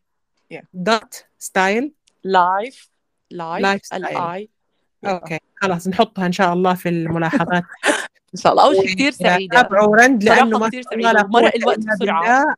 [0.74, 1.94] dot style
[2.24, 2.90] life
[3.32, 4.50] life L I
[5.06, 7.64] أوكي خلاص نحطها إن شاء الله في الملاحظات.
[8.36, 8.64] إن شاء الله.
[8.64, 9.62] اول شيء كثير سعيدة.
[9.62, 11.24] تابعوا رند لأنه ما كثير سعيدة.
[11.24, 12.56] مرق الوقت بسرعة.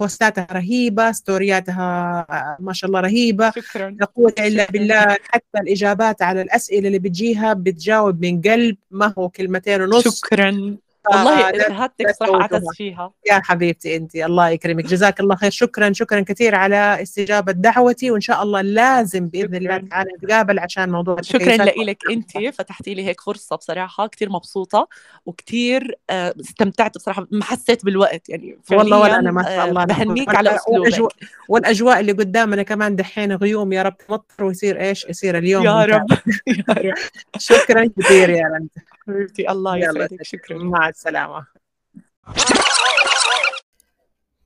[0.00, 3.50] بوستاتها رهيبة ستورياتها آه ما شاء الله رهيبة.
[3.50, 3.96] شكرا.
[4.00, 9.28] لا قوة إلا بالله حتى الإجابات على الأسئلة اللي بتجيها بتجاوب من قلب ما هو
[9.28, 10.18] كلمتين ونص.
[10.18, 10.76] شكرا.
[11.12, 13.12] والله شهادتك صح عدس فيها.
[13.30, 14.84] يا حبيبتي أنت الله يكرمك.
[14.84, 15.50] جزاك الله خير.
[15.50, 20.90] شكرا شكرا كثير على استجابة دعوتي وإن شاء الله لازم بإذن الله تعالى نتقابل عشان
[20.90, 22.38] موضوع شكرا لك أنت.
[22.54, 24.06] فتحتي لي هيك فرصة بصراحة.
[24.06, 24.88] كثير مبسوطة
[25.26, 27.26] وكثير آه، استمتعت بصراحة.
[27.30, 31.12] ما حسيت بالوقت يعني والله ولا أنا ما شاء الله بهنيك على أسلوبك.
[31.48, 33.72] والأجواء اللي قدامنا كمان دحين غيوم.
[33.72, 36.06] يا رب تمطر ويصير إيش؟ يصير اليوم يا رب.
[36.46, 36.94] يا رب.
[37.38, 38.72] شكرا كثير يا رند
[39.08, 40.22] حبيبتي الله يسعدك.
[40.22, 40.58] شكرا.
[40.58, 41.46] مع السلامة.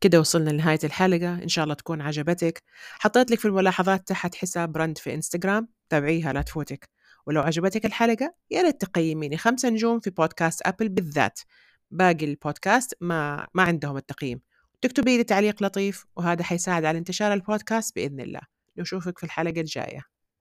[0.00, 1.34] كده وصلنا لنهاية الحلقة.
[1.42, 2.62] إن شاء الله تكون عجبتك.
[2.98, 5.68] حطيت لك في الملاحظات تحت حساب برند في إنستغرام.
[5.88, 6.88] تابعيها لا تفوتك.
[7.26, 9.36] ولو عجبتك الحلقة يا ريت تقيميني.
[9.36, 11.40] خمسة نجوم في بودكاست أبل بالذات.
[11.90, 14.40] باقي البودكاست ما ما عندهم التقييم.
[14.80, 18.40] تكتبي لي تعليق لطيف وهذا حيساعد على انتشار البودكاست بإذن الله.
[18.76, 20.09] نشوفك في الحلقة الجاية.